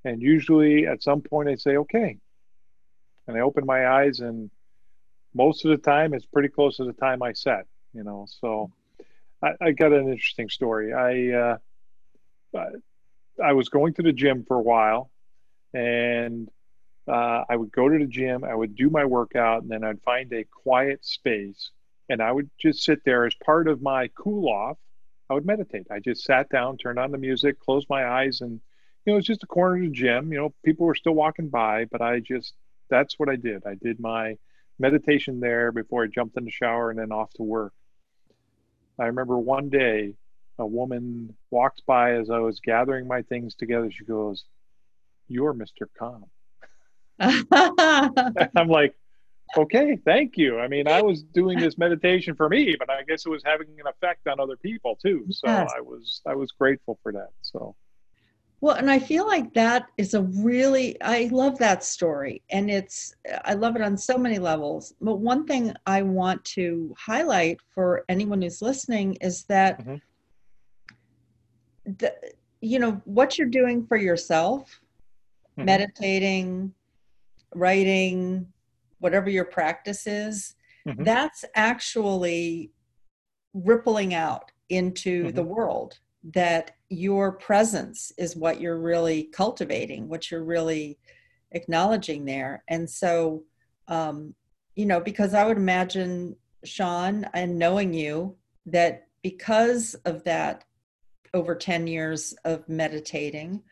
And 0.04 0.20
usually 0.22 0.86
at 0.86 1.02
some 1.02 1.22
point 1.22 1.48
I 1.48 1.56
say, 1.56 1.76
okay. 1.76 2.18
And 3.26 3.36
I 3.36 3.40
open 3.40 3.64
my 3.64 3.88
eyes, 3.88 4.20
and 4.20 4.50
most 5.34 5.64
of 5.64 5.70
the 5.70 5.76
time 5.76 6.14
it's 6.14 6.26
pretty 6.26 6.48
close 6.48 6.76
to 6.76 6.84
the 6.84 6.92
time 6.92 7.22
I 7.22 7.32
set, 7.32 7.66
you 7.94 8.02
know. 8.02 8.26
So 8.28 8.70
I, 9.42 9.52
I 9.60 9.70
got 9.72 9.92
an 9.92 10.08
interesting 10.08 10.48
story. 10.48 10.92
I, 10.92 11.36
uh, 11.36 11.56
I 12.54 13.52
was 13.52 13.68
going 13.68 13.94
to 13.94 14.02
the 14.02 14.12
gym 14.12 14.44
for 14.46 14.56
a 14.56 14.62
while, 14.62 15.10
and 15.72 16.48
uh, 17.08 17.44
I 17.48 17.56
would 17.56 17.72
go 17.72 17.88
to 17.88 17.98
the 17.98 18.06
gym. 18.06 18.44
I 18.44 18.54
would 18.54 18.74
do 18.74 18.90
my 18.90 19.04
workout, 19.04 19.62
and 19.62 19.70
then 19.70 19.84
I'd 19.84 20.02
find 20.02 20.32
a 20.32 20.44
quiet 20.44 21.04
space, 21.04 21.70
and 22.08 22.22
I 22.22 22.32
would 22.32 22.50
just 22.60 22.82
sit 22.82 23.00
there 23.04 23.26
as 23.26 23.34
part 23.44 23.68
of 23.68 23.82
my 23.82 24.08
cool 24.14 24.48
off. 24.48 24.78
I 25.28 25.34
would 25.34 25.46
meditate. 25.46 25.86
I 25.90 26.00
just 26.00 26.24
sat 26.24 26.48
down, 26.48 26.76
turned 26.76 26.98
on 26.98 27.12
the 27.12 27.18
music, 27.18 27.60
closed 27.60 27.88
my 27.88 28.06
eyes, 28.06 28.40
and 28.40 28.60
you 29.04 29.12
know, 29.12 29.18
it's 29.18 29.26
just 29.26 29.44
a 29.44 29.46
corner 29.46 29.76
of 29.76 29.82
the 29.82 29.88
gym. 29.90 30.32
You 30.32 30.38
know, 30.38 30.54
people 30.64 30.86
were 30.86 30.94
still 30.94 31.14
walking 31.14 31.48
by, 31.48 31.86
but 31.86 32.02
I 32.02 32.20
just 32.20 32.54
that's 32.90 33.18
what 33.18 33.28
I 33.28 33.36
did. 33.36 33.64
I 33.64 33.74
did 33.74 34.00
my 34.00 34.36
meditation 34.78 35.40
there 35.40 35.72
before 35.72 36.04
I 36.04 36.06
jumped 36.08 36.36
in 36.36 36.44
the 36.44 36.50
shower 36.50 36.90
and 36.90 36.98
then 36.98 37.12
off 37.12 37.32
to 37.34 37.42
work. 37.42 37.72
I 38.98 39.06
remember 39.06 39.38
one 39.38 39.68
day 39.68 40.14
a 40.60 40.66
woman 40.66 41.34
walked 41.50 41.82
by 41.86 42.14
as 42.14 42.30
I 42.30 42.38
was 42.38 42.60
gathering 42.60 43.06
my 43.06 43.22
things 43.22 43.54
together. 43.54 43.90
She 43.90 44.04
goes, 44.04 44.44
You're 45.28 45.54
Mr. 45.54 45.86
Calm. 45.98 46.26
I'm 48.56 48.68
like, 48.68 48.94
okay, 49.56 49.98
thank 50.04 50.36
you. 50.36 50.58
I 50.58 50.68
mean, 50.68 50.88
I 50.88 51.02
was 51.02 51.22
doing 51.22 51.58
this 51.58 51.78
meditation 51.78 52.34
for 52.34 52.48
me, 52.48 52.76
but 52.78 52.90
I 52.90 53.02
guess 53.02 53.26
it 53.26 53.30
was 53.30 53.42
having 53.44 53.68
an 53.78 53.86
effect 53.86 54.26
on 54.28 54.40
other 54.40 54.56
people 54.56 54.96
too. 54.96 55.26
So 55.30 55.48
yes. 55.48 55.70
I 55.76 55.80
was 55.80 56.22
I 56.26 56.34
was 56.34 56.52
grateful 56.52 56.98
for 57.02 57.12
that. 57.12 57.30
So 57.42 57.74
well, 58.62 58.76
and 58.76 58.90
I 58.90 58.98
feel 58.98 59.26
like 59.26 59.54
that 59.54 59.86
is 59.96 60.14
a 60.14 60.22
really 60.22 61.00
I 61.00 61.28
love 61.32 61.58
that 61.58 61.82
story 61.82 62.42
and 62.50 62.70
it's 62.70 63.14
I 63.44 63.54
love 63.54 63.74
it 63.76 63.82
on 63.82 63.96
so 63.96 64.18
many 64.18 64.38
levels. 64.38 64.94
But 65.00 65.16
one 65.16 65.46
thing 65.46 65.74
I 65.86 66.02
want 66.02 66.44
to 66.56 66.94
highlight 66.98 67.58
for 67.74 68.04
anyone 68.08 68.42
who's 68.42 68.62
listening 68.62 69.14
is 69.20 69.44
that 69.44 69.80
mm-hmm 69.80 69.96
the, 71.98 72.14
you 72.60 72.78
know 72.78 73.00
what 73.04 73.38
you're 73.38 73.48
doing 73.48 73.86
for 73.86 73.96
yourself 73.96 74.80
mm-hmm. 75.58 75.66
meditating 75.66 76.72
writing 77.54 78.46
whatever 78.98 79.30
your 79.30 79.44
practice 79.44 80.06
is 80.06 80.54
mm-hmm. 80.86 81.02
that's 81.02 81.44
actually 81.54 82.70
rippling 83.54 84.14
out 84.14 84.52
into 84.68 85.24
mm-hmm. 85.24 85.36
the 85.36 85.42
world 85.42 85.98
that 86.22 86.72
your 86.90 87.32
presence 87.32 88.12
is 88.18 88.36
what 88.36 88.60
you're 88.60 88.78
really 88.78 89.24
cultivating 89.24 90.08
what 90.08 90.30
you're 90.30 90.44
really 90.44 90.98
acknowledging 91.52 92.24
there 92.24 92.62
and 92.68 92.88
so 92.88 93.42
um, 93.88 94.34
you 94.76 94.86
know, 94.86 95.00
because 95.00 95.34
I 95.34 95.44
would 95.44 95.56
imagine, 95.56 96.36
Sean, 96.64 97.26
and 97.34 97.58
knowing 97.58 97.92
you, 97.92 98.36
that 98.66 99.08
because 99.22 99.94
of 100.06 100.24
that 100.24 100.64
over 101.34 101.54
10 101.54 101.86
years 101.86 102.34
of 102.44 102.68
meditating, 102.68 103.62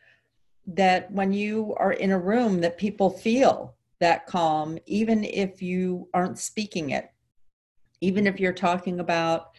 that 0.67 1.11
when 1.11 1.33
you 1.33 1.73
are 1.77 1.93
in 1.93 2.11
a 2.11 2.19
room 2.19 2.61
that 2.61 2.77
people 2.77 3.09
feel 3.09 3.75
that 3.99 4.27
calm, 4.27 4.77
even 4.85 5.23
if 5.23 5.61
you 5.61 6.07
aren't 6.13 6.39
speaking 6.39 6.91
it, 6.91 7.11
even 8.01 8.27
if 8.27 8.39
you're 8.39 8.53
talking 8.53 8.99
about 8.99 9.57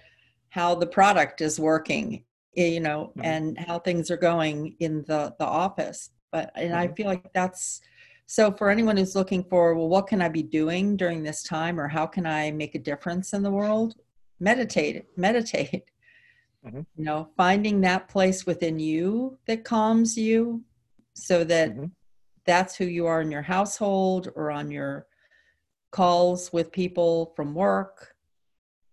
how 0.50 0.74
the 0.74 0.86
product 0.86 1.40
is 1.40 1.60
working, 1.60 2.24
eh, 2.56 2.66
you 2.66 2.80
know, 2.80 3.10
mm-hmm. 3.10 3.24
and 3.24 3.58
how 3.58 3.78
things 3.78 4.10
are 4.10 4.16
going 4.16 4.76
in 4.80 5.02
the, 5.02 5.34
the 5.38 5.44
office. 5.44 6.10
But, 6.32 6.50
and 6.54 6.70
mm-hmm. 6.70 6.78
I 6.78 6.88
feel 6.88 7.06
like 7.06 7.32
that's, 7.32 7.80
so 8.26 8.52
for 8.52 8.70
anyone 8.70 8.96
who's 8.96 9.16
looking 9.16 9.44
for, 9.44 9.74
well, 9.74 9.88
what 9.88 10.06
can 10.06 10.22
I 10.22 10.28
be 10.28 10.42
doing 10.42 10.96
during 10.96 11.22
this 11.22 11.42
time 11.42 11.78
or 11.78 11.88
how 11.88 12.06
can 12.06 12.26
I 12.26 12.50
make 12.52 12.74
a 12.74 12.78
difference 12.78 13.32
in 13.32 13.42
the 13.42 13.50
world? 13.50 13.96
Meditate, 14.38 15.06
meditate. 15.16 15.89
Mm-hmm. 16.66 16.80
You 16.96 17.04
know, 17.04 17.28
finding 17.36 17.80
that 17.80 18.08
place 18.08 18.44
within 18.44 18.78
you 18.78 19.38
that 19.46 19.64
calms 19.64 20.16
you 20.16 20.62
so 21.14 21.42
that 21.44 21.70
mm-hmm. 21.70 21.86
that's 22.44 22.76
who 22.76 22.84
you 22.84 23.06
are 23.06 23.22
in 23.22 23.30
your 23.30 23.42
household 23.42 24.28
or 24.34 24.50
on 24.50 24.70
your 24.70 25.06
calls 25.90 26.52
with 26.52 26.70
people 26.70 27.32
from 27.34 27.54
work 27.54 28.14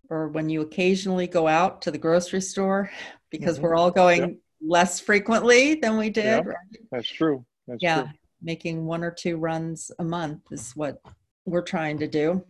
or 0.09 0.29
when 0.29 0.49
you 0.49 0.61
occasionally 0.61 1.27
go 1.27 1.47
out 1.47 1.81
to 1.81 1.91
the 1.91 1.97
grocery 1.97 2.41
store 2.41 2.89
because 3.31 3.55
mm-hmm. 3.55 3.63
we're 3.63 3.75
all 3.75 3.91
going 3.91 4.21
yep. 4.21 4.35
less 4.61 4.99
frequently 4.99 5.75
than 5.75 5.97
we 5.97 6.09
did. 6.09 6.23
Yep. 6.23 6.45
Right? 6.45 6.77
That's 6.91 7.09
true. 7.09 7.45
That's 7.67 7.83
yeah. 7.83 8.03
True. 8.03 8.11
Making 8.41 8.85
one 8.85 9.03
or 9.03 9.11
two 9.11 9.37
runs 9.37 9.91
a 9.99 10.03
month 10.03 10.41
is 10.51 10.71
what 10.75 11.01
we're 11.45 11.63
trying 11.63 11.97
to 11.99 12.07
do. 12.07 12.45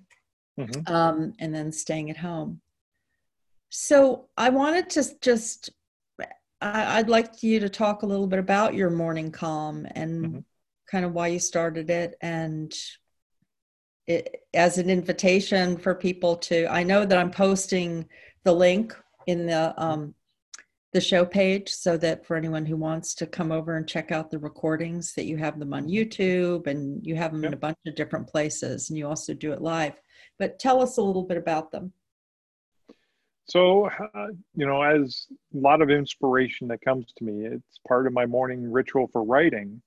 Mm-hmm. 0.60 0.94
Um, 0.94 1.34
and 1.40 1.54
then 1.56 1.72
staying 1.72 2.10
at 2.10 2.18
home. 2.18 2.62
So 3.70 4.30
I 4.38 4.50
wanted 4.50 4.90
to 4.92 5.06
just, 5.22 5.70
I, 6.62 6.98
would 6.98 7.10
like 7.10 7.44
you 7.44 7.60
to 7.60 7.70
talk 7.70 8.02
a 8.02 8.06
little 8.06 8.28
bit 8.28 8.40
about 8.40 8.74
your 8.74 8.90
morning 8.90 9.32
calm 9.32 9.88
and 9.92 10.26
mm-hmm. 10.26 10.40
kind 10.90 11.06
of 11.06 11.14
why 11.14 11.28
you 11.28 11.40
started 11.40 11.90
it 11.90 12.16
and 12.22 12.74
it, 14.08 14.44
as 14.54 14.78
an 14.78 14.90
invitation 14.90 15.78
for 15.78 15.94
people 15.94 16.38
to, 16.38 16.68
I 16.68 16.84
know 16.84 17.06
that 17.06 17.18
I'm 17.18 17.32
posting 17.32 18.08
the 18.44 18.54
link 18.54 18.96
in 19.28 19.46
the, 19.46 19.74
um, 19.78 20.16
the 20.94 21.02
show 21.02 21.26
page 21.26 21.70
so 21.70 21.98
that 21.98 22.26
for 22.26 22.38
anyone 22.38 22.66
who 22.66 22.78
wants 22.78 23.14
to 23.16 23.28
come 23.28 23.52
over 23.52 23.76
and 23.76 23.88
check 23.88 24.12
out 24.12 24.32
the 24.32 24.40
recordings 24.40 25.14
that 25.14 25.26
you 25.26 25.38
have 25.38 25.60
them 25.60 25.74
on 25.74 25.88
YouTube 25.88 26.68
and 26.68 27.06
you 27.06 27.16
have 27.16 27.32
them 27.34 27.44
yep. 27.44 27.50
in 27.50 27.54
a 27.54 27.60
bunch 27.60 27.78
of 27.86 27.96
different 27.96 28.28
places 28.28 28.90
and 28.90 28.98
you 28.98 29.06
also 29.06 29.34
do 29.34 29.52
it 29.52 29.62
live. 29.62 29.94
But 30.40 30.58
tell 30.58 30.82
us 30.82 30.98
a 30.98 31.02
little 31.02 31.24
bit 31.24 31.38
about 31.38 31.72
them. 31.72 31.92
So, 33.50 33.86
uh, 33.86 34.28
you 34.56 34.66
know, 34.66 34.82
as 34.82 35.28
a 35.56 35.58
lot 35.58 35.82
of 35.82 35.90
inspiration 35.90 36.68
that 36.68 36.82
comes 36.82 37.14
to 37.18 37.24
me, 37.24 37.46
it's 37.46 37.80
part 37.88 38.06
of 38.06 38.14
my 38.14 38.26
morning 38.26 38.70
ritual 38.70 39.08
for 39.08 39.24
writing. 39.24 39.82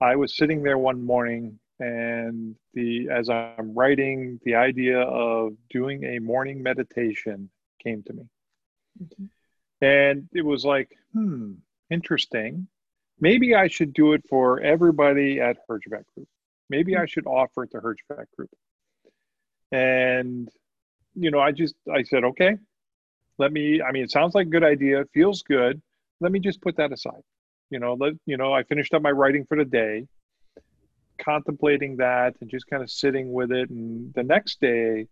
I 0.00 0.14
was 0.14 0.36
sitting 0.36 0.62
there 0.62 0.78
one 0.78 1.04
morning 1.04 1.58
and 1.80 2.56
the 2.74 3.08
as 3.10 3.28
I'm 3.28 3.74
writing, 3.74 4.40
the 4.44 4.56
idea 4.56 5.00
of 5.00 5.54
doing 5.70 6.04
a 6.04 6.18
morning 6.20 6.62
meditation 6.62 7.50
came 7.82 8.02
to 8.04 8.12
me. 8.12 8.22
Mm-hmm. 9.02 9.24
And 9.80 10.28
it 10.32 10.44
was 10.44 10.64
like, 10.64 10.96
hmm, 11.12 11.54
interesting. 11.90 12.68
Maybe 13.20 13.54
I 13.54 13.68
should 13.68 13.92
do 13.92 14.12
it 14.12 14.24
for 14.28 14.60
everybody 14.60 15.40
at 15.40 15.58
Herjavec 15.68 16.04
Group. 16.14 16.28
Maybe 16.70 16.92
mm-hmm. 16.92 17.02
I 17.02 17.06
should 17.06 17.26
offer 17.26 17.64
it 17.64 17.72
to 17.72 17.78
Herjavec 17.78 18.26
Group. 18.36 18.50
And 19.72 20.48
you 21.14 21.30
know, 21.30 21.40
I 21.40 21.52
just 21.52 21.74
I 21.92 22.02
said, 22.04 22.24
okay, 22.24 22.56
let 23.38 23.52
me 23.52 23.80
i 23.82 23.92
mean 23.92 24.02
it 24.02 24.10
sounds 24.10 24.34
like 24.34 24.46
a 24.46 24.50
good 24.50 24.64
idea 24.64 25.04
feels 25.14 25.42
good. 25.42 25.80
Let 26.20 26.32
me 26.32 26.40
just 26.40 26.60
put 26.60 26.76
that 26.76 26.92
aside. 26.92 27.22
You 27.70 27.78
know 27.78 27.94
let 27.94 28.14
you 28.26 28.36
know 28.36 28.52
i 28.52 28.62
finished 28.64 28.94
up 28.94 29.02
my 29.02 29.10
writing 29.10 29.44
for 29.46 29.56
the 29.56 29.64
day 29.64 30.06
contemplating 31.18 31.96
that 31.96 32.34
and 32.40 32.48
just 32.48 32.66
kind 32.68 32.80
of 32.82 32.90
sitting 32.90 33.32
with 33.32 33.50
it. 33.50 33.70
And 33.70 34.12
the 34.14 34.22
next 34.22 34.60
day 34.60 35.06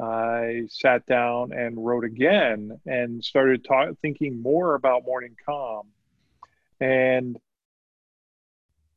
i 0.00 0.62
sat 0.68 1.04
down 1.06 1.52
and 1.52 1.84
wrote 1.84 2.04
again 2.04 2.78
and 2.86 3.22
started 3.24 3.64
ta- 3.64 3.92
thinking 4.00 4.40
more 4.40 4.74
about 4.74 5.04
morning 5.04 5.36
calm. 5.44 5.88
And 6.80 7.36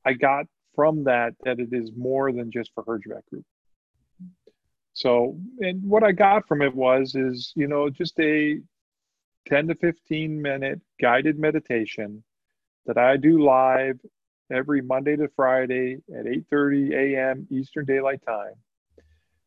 i 0.05 0.13
got 0.13 0.45
from 0.75 1.03
that 1.05 1.33
that 1.43 1.59
it 1.59 1.69
is 1.71 1.91
more 1.95 2.31
than 2.31 2.51
just 2.51 2.71
for 2.73 2.83
herjavec 2.83 3.25
group 3.29 3.45
so, 5.01 5.35
and 5.59 5.83
what 5.83 6.03
I 6.03 6.11
got 6.11 6.47
from 6.47 6.61
it 6.61 6.75
was, 6.75 7.15
is, 7.15 7.53
you 7.55 7.67
know, 7.67 7.89
just 7.89 8.19
a 8.19 8.59
10 9.47 9.69
to 9.69 9.75
15 9.75 10.39
minute 10.39 10.79
guided 11.01 11.39
meditation 11.39 12.23
that 12.85 12.99
I 12.99 13.17
do 13.17 13.43
live 13.43 13.99
every 14.51 14.81
Monday 14.81 15.15
to 15.15 15.27
Friday 15.35 15.97
at 16.15 16.25
8:30 16.25 16.93
a.m. 16.93 17.47
Eastern 17.49 17.85
Daylight 17.85 18.21
Time. 18.27 18.53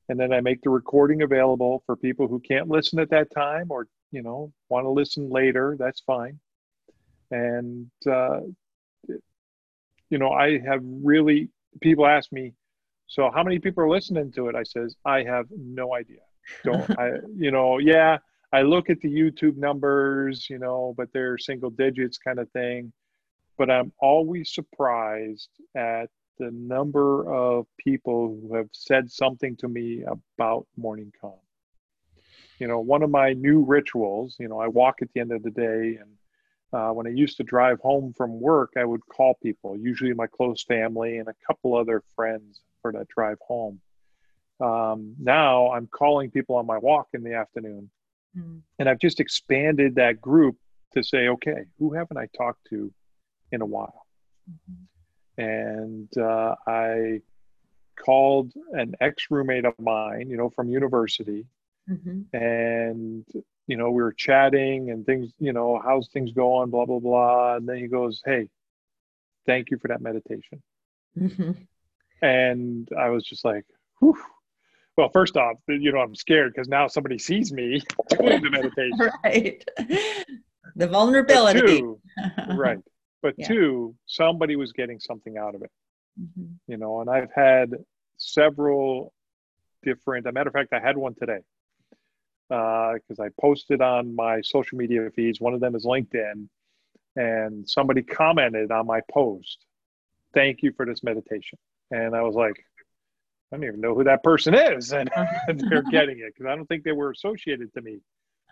And 0.09 0.19
then 0.19 0.33
I 0.33 0.41
make 0.41 0.61
the 0.63 0.71
recording 0.71 1.23
available 1.23 1.85
for 1.87 1.95
people 1.95 2.27
who 2.27 2.41
can't 2.41 2.69
listen 2.69 2.99
at 2.99 3.11
that 3.11 3.31
time 3.31 3.69
or, 3.71 3.87
you 4.11 4.23
know, 4.23 4.53
want 4.69 4.87
to 4.87 4.91
listen 4.91 5.31
later, 5.31 5.77
that's 5.79 6.01
fine. 6.01 6.41
And 7.31 7.93
uh, 8.11 8.41
you 10.11 10.19
know, 10.19 10.31
I 10.31 10.59
have 10.59 10.81
really 10.83 11.49
people 11.81 12.07
ask 12.07 12.33
me, 12.33 12.55
so 13.07 13.31
how 13.35 13.43
many 13.43 13.59
people 13.59 13.85
are 13.85 13.91
listening 13.91 14.33
to 14.33 14.49
it? 14.49 14.55
I 14.55 14.63
says, 14.63 14.97
I 15.05 15.23
have 15.25 15.47
no 15.51 15.95
idea. 15.95 16.21
Don't 16.63 16.91
I 16.99 17.13
you 17.37 17.51
know, 17.51 17.79
yeah, 17.79 18.19
I 18.53 18.63
look 18.63 18.91
at 18.91 19.01
the 19.01 19.09
YouTube 19.09 19.57
numbers, 19.57 20.49
you 20.49 20.59
know, 20.59 20.95
but 20.97 21.13
they're 21.13 21.39
single 21.39 21.71
digits 21.71 22.19
kind 22.19 22.39
of 22.39 22.51
thing. 22.51 22.93
But 23.57 23.71
I'm 23.71 23.93
always 24.01 24.53
surprised 24.53 25.51
at 25.77 26.11
the 26.39 26.51
number 26.51 27.33
of 27.33 27.67
people 27.79 28.39
who 28.41 28.57
have 28.57 28.69
said 28.73 29.11
something 29.11 29.57
to 29.57 29.69
me 29.69 30.05
about 30.37 30.67
morning 30.77 31.13
calm. 31.21 31.39
You 32.59 32.67
know, 32.67 32.81
one 32.81 33.03
of 33.03 33.11
my 33.11 33.33
new 33.33 33.65
rituals, 33.65 34.37
you 34.41 34.49
know, 34.49 34.59
I 34.59 34.69
walk 34.69 35.03
at 35.03 35.09
the 35.13 35.21
end 35.21 35.33
of 35.33 35.43
the 35.43 35.51
day 35.51 35.99
and 36.01 36.11
uh, 36.73 36.93
when 36.93 37.07
I 37.07 37.11
used 37.11 37.37
to 37.37 37.45
drive 37.45 37.79
home 37.81 38.13
from 38.17 38.41
work, 38.41 38.73
I 38.77 38.85
would 38.85 39.07
call 39.07 39.39
people, 39.41 39.77
usually 39.77 40.13
my 40.13 40.27
close 40.27 40.65
family 40.65 41.19
and 41.19 41.29
a 41.29 41.35
couple 41.47 41.77
other 41.77 42.03
friends 42.17 42.63
for 42.85 42.93
that 42.93 43.09
drive 43.09 43.39
home. 43.41 43.81
Um, 44.61 45.15
now 45.19 45.73
I'm 45.73 45.87
calling 45.87 46.31
people 46.31 46.57
on 46.57 46.67
my 46.67 46.77
walk 46.77 47.09
in 47.15 47.23
the 47.23 47.33
afternoon. 47.35 47.91
Mm. 48.37 48.61
And 48.79 48.89
I've 48.91 48.99
just 48.99 49.21
expanded 49.21 49.95
that 49.95 50.21
group 50.21 50.57
to 50.93 51.03
say, 51.03 51.29
okay, 51.29 51.65
who 51.79 51.95
haven't 51.95 52.19
I 52.19 52.29
talked 52.37 52.67
to 52.69 52.93
in 53.53 53.63
a 53.63 53.67
while? 53.67 54.07
Mm-hmm. 54.51 55.43
And 55.43 56.19
uh, 56.19 56.57
I 56.67 57.21
called 57.99 58.53
an 58.73 58.95
ex 59.01 59.25
roommate 59.31 59.65
of 59.65 59.75
mine, 59.81 60.29
you 60.29 60.37
know, 60.37 60.51
from 60.51 60.69
university. 60.69 61.47
Mm-hmm. 61.91 62.37
And, 62.37 63.25
you 63.67 63.77
know, 63.79 63.91
we 63.91 64.03
were 64.03 64.13
chatting 64.13 64.91
and 64.91 65.07
things, 65.07 65.33
you 65.39 65.55
know, 65.55 65.81
how's 65.83 66.09
things 66.09 66.33
going, 66.33 66.69
blah, 66.71 66.85
blah, 66.85 66.99
blah. 66.99 67.57
And 67.57 67.67
then 67.67 67.79
he 67.79 67.87
goes, 67.87 68.21
hey, 68.27 68.49
thank 69.47 69.71
you 69.71 69.79
for 69.79 69.89
that 69.89 70.03
meditation. 70.03 70.63
Mm-hmm. 71.19 71.53
And 72.25 72.89
I 72.99 73.11
was 73.11 73.23
just 73.23 73.45
like, 73.45 73.67
whew. 74.01 74.17
Well, 74.97 75.11
first 75.13 75.37
off, 75.37 75.57
you 75.69 75.93
know, 75.93 75.99
I'm 75.99 76.15
scared 76.15 76.55
because 76.55 76.69
now 76.69 76.87
somebody 76.87 77.19
sees 77.19 77.53
me 77.53 77.83
doing 78.09 78.43
the 78.43 78.51
meditation. 78.51 79.11
right. 79.23 79.65
The 80.77 80.89
vulnerability. 80.89 81.61
But 81.61 81.69
two, 81.69 82.01
right. 82.57 82.79
But 83.23 83.35
yeah. 83.37 83.47
two, 83.47 83.95
somebody 84.07 84.57
was 84.57 84.73
getting 84.73 84.99
something 84.99 85.39
out 85.39 85.55
of 85.55 85.63
it. 85.63 85.71
Mm-hmm. 86.21 86.47
You 86.67 86.79
know, 86.79 87.01
and 87.01 87.09
I've 87.09 87.31
had 87.33 87.75
several 88.17 89.13
different, 89.85 90.27
a 90.27 90.33
matter 90.33 90.49
of 90.49 90.55
fact, 90.55 90.73
I 90.73 90.81
had 90.81 90.97
one 90.97 91.15
today 91.15 91.39
because 92.49 93.21
uh, 93.21 93.23
I 93.23 93.29
posted 93.41 93.83
on 93.83 94.17
my 94.17 94.41
social 94.41 94.77
media 94.77 95.09
feeds. 95.15 95.41
One 95.41 95.55
of 95.55 95.61
them 95.61 95.77
is 95.77 95.87
LinkedIn. 95.87 96.49
And 97.15 97.69
somebody 97.69 98.03
commented 98.03 98.73
on 98.73 98.87
my 98.87 99.01
post, 99.13 99.65
thank 100.33 100.63
you 100.63 100.73
for 100.73 100.87
this 100.87 101.05
meditation. 101.05 101.59
And 101.91 102.15
I 102.15 102.23
was 102.23 102.35
like, 102.35 102.57
I 103.53 103.57
don't 103.57 103.65
even 103.65 103.81
know 103.81 103.95
who 103.95 104.05
that 104.05 104.23
person 104.23 104.55
is. 104.55 104.93
And, 104.93 105.11
they're 105.49 105.83
getting 105.83 106.19
it 106.19 106.35
because 106.35 106.51
I 106.51 106.57
don't 106.57 106.67
think 106.67 106.85
they 106.85 106.93
were 106.93 107.11
associated 107.11 107.73
to 107.75 107.83
me 107.83 107.99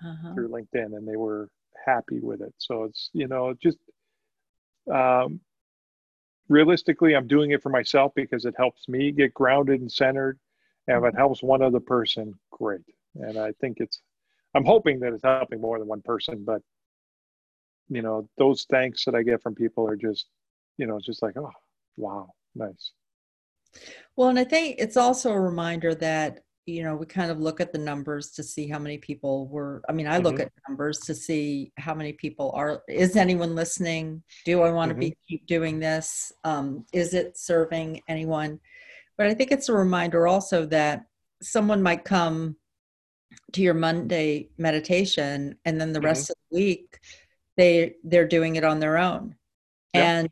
uh-huh. 0.04 0.34
through 0.34 0.48
LinkedIn 0.48 0.96
and 0.96 1.06
they 1.06 1.16
were 1.16 1.48
happy 1.84 2.20
with 2.20 2.40
it. 2.40 2.54
So 2.58 2.84
it's, 2.84 3.10
you 3.12 3.28
know, 3.28 3.54
just 3.60 3.78
um, 4.92 5.40
realistically, 6.48 7.14
I'm 7.14 7.26
doing 7.26 7.50
it 7.50 7.62
for 7.62 7.70
myself 7.70 8.12
because 8.14 8.44
it 8.44 8.54
helps 8.56 8.88
me 8.88 9.10
get 9.12 9.34
grounded 9.34 9.80
and 9.80 9.90
centered. 9.90 10.38
And 10.86 10.98
if 10.98 11.04
it 11.04 11.06
mm-hmm. 11.08 11.16
helps 11.16 11.42
one 11.42 11.62
other 11.62 11.80
person, 11.80 12.34
great. 12.50 12.80
And 13.14 13.38
I 13.38 13.52
think 13.60 13.78
it's, 13.80 14.00
I'm 14.54 14.64
hoping 14.64 15.00
that 15.00 15.12
it's 15.12 15.22
helping 15.22 15.60
more 15.60 15.78
than 15.78 15.88
one 15.88 16.02
person, 16.02 16.44
but 16.44 16.62
you 17.88 18.02
know, 18.02 18.28
those 18.38 18.64
thanks 18.70 19.04
that 19.04 19.14
I 19.14 19.22
get 19.22 19.42
from 19.42 19.54
people 19.54 19.86
are 19.86 19.96
just, 19.96 20.26
you 20.78 20.86
know, 20.86 20.98
just 20.98 21.22
like, 21.22 21.36
oh, 21.36 21.50
wow, 21.96 22.30
nice. 22.54 22.92
Well, 24.16 24.28
and 24.28 24.38
I 24.38 24.44
think 24.44 24.76
it's 24.78 24.96
also 24.96 25.32
a 25.32 25.40
reminder 25.40 25.94
that, 25.96 26.40
you 26.66 26.82
know, 26.84 26.94
we 26.94 27.06
kind 27.06 27.30
of 27.30 27.40
look 27.40 27.60
at 27.60 27.72
the 27.72 27.78
numbers 27.78 28.30
to 28.32 28.42
see 28.42 28.68
how 28.68 28.78
many 28.78 28.98
people 28.98 29.48
were. 29.48 29.82
I 29.88 29.92
mean, 29.92 30.06
I 30.06 30.18
look 30.18 30.36
Mhm. 30.36 30.42
at 30.42 30.52
numbers 30.68 31.00
to 31.00 31.14
see 31.14 31.72
how 31.76 31.94
many 31.94 32.12
people 32.12 32.52
are. 32.52 32.82
Is 32.88 33.16
anyone 33.16 33.54
listening? 33.54 34.22
Do 34.44 34.62
I 34.62 34.70
want 34.70 34.90
to 34.90 34.94
be 34.94 35.16
keep 35.28 35.46
doing 35.46 35.80
this? 35.80 36.32
Um, 36.44 36.86
is 36.92 37.14
it 37.14 37.36
serving 37.38 38.02
anyone? 38.06 38.60
But 39.16 39.26
I 39.26 39.34
think 39.34 39.50
it's 39.50 39.68
a 39.68 39.74
reminder 39.74 40.26
also 40.26 40.66
that 40.66 41.06
someone 41.42 41.82
might 41.82 42.04
come 42.04 42.56
to 43.52 43.62
your 43.62 43.74
Monday 43.74 44.50
meditation, 44.58 45.58
and 45.64 45.80
then 45.80 45.92
the 45.92 46.00
Mhm. 46.00 46.04
rest 46.04 46.30
of 46.30 46.36
the 46.50 46.56
week 46.56 47.00
they 47.56 47.96
they're 48.04 48.28
doing 48.28 48.56
it 48.56 48.64
on 48.64 48.78
their 48.80 48.98
own, 48.98 49.36
Yeah. 49.94 50.18
and 50.20 50.30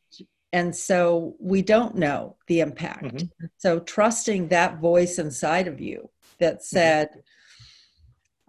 and 0.53 0.75
so 0.75 1.37
we 1.39 1.63
don't 1.63 1.95
know 1.97 2.37
the 2.47 2.61
impact. 2.61 3.05
Mhm. 3.15 3.31
So 3.59 3.81
trusting 3.81 4.49
that 4.49 4.79
voice 4.81 5.19
inside 5.19 5.69
of 5.69 5.81
you 5.81 6.11
that 6.39 6.63
said, 6.65 7.23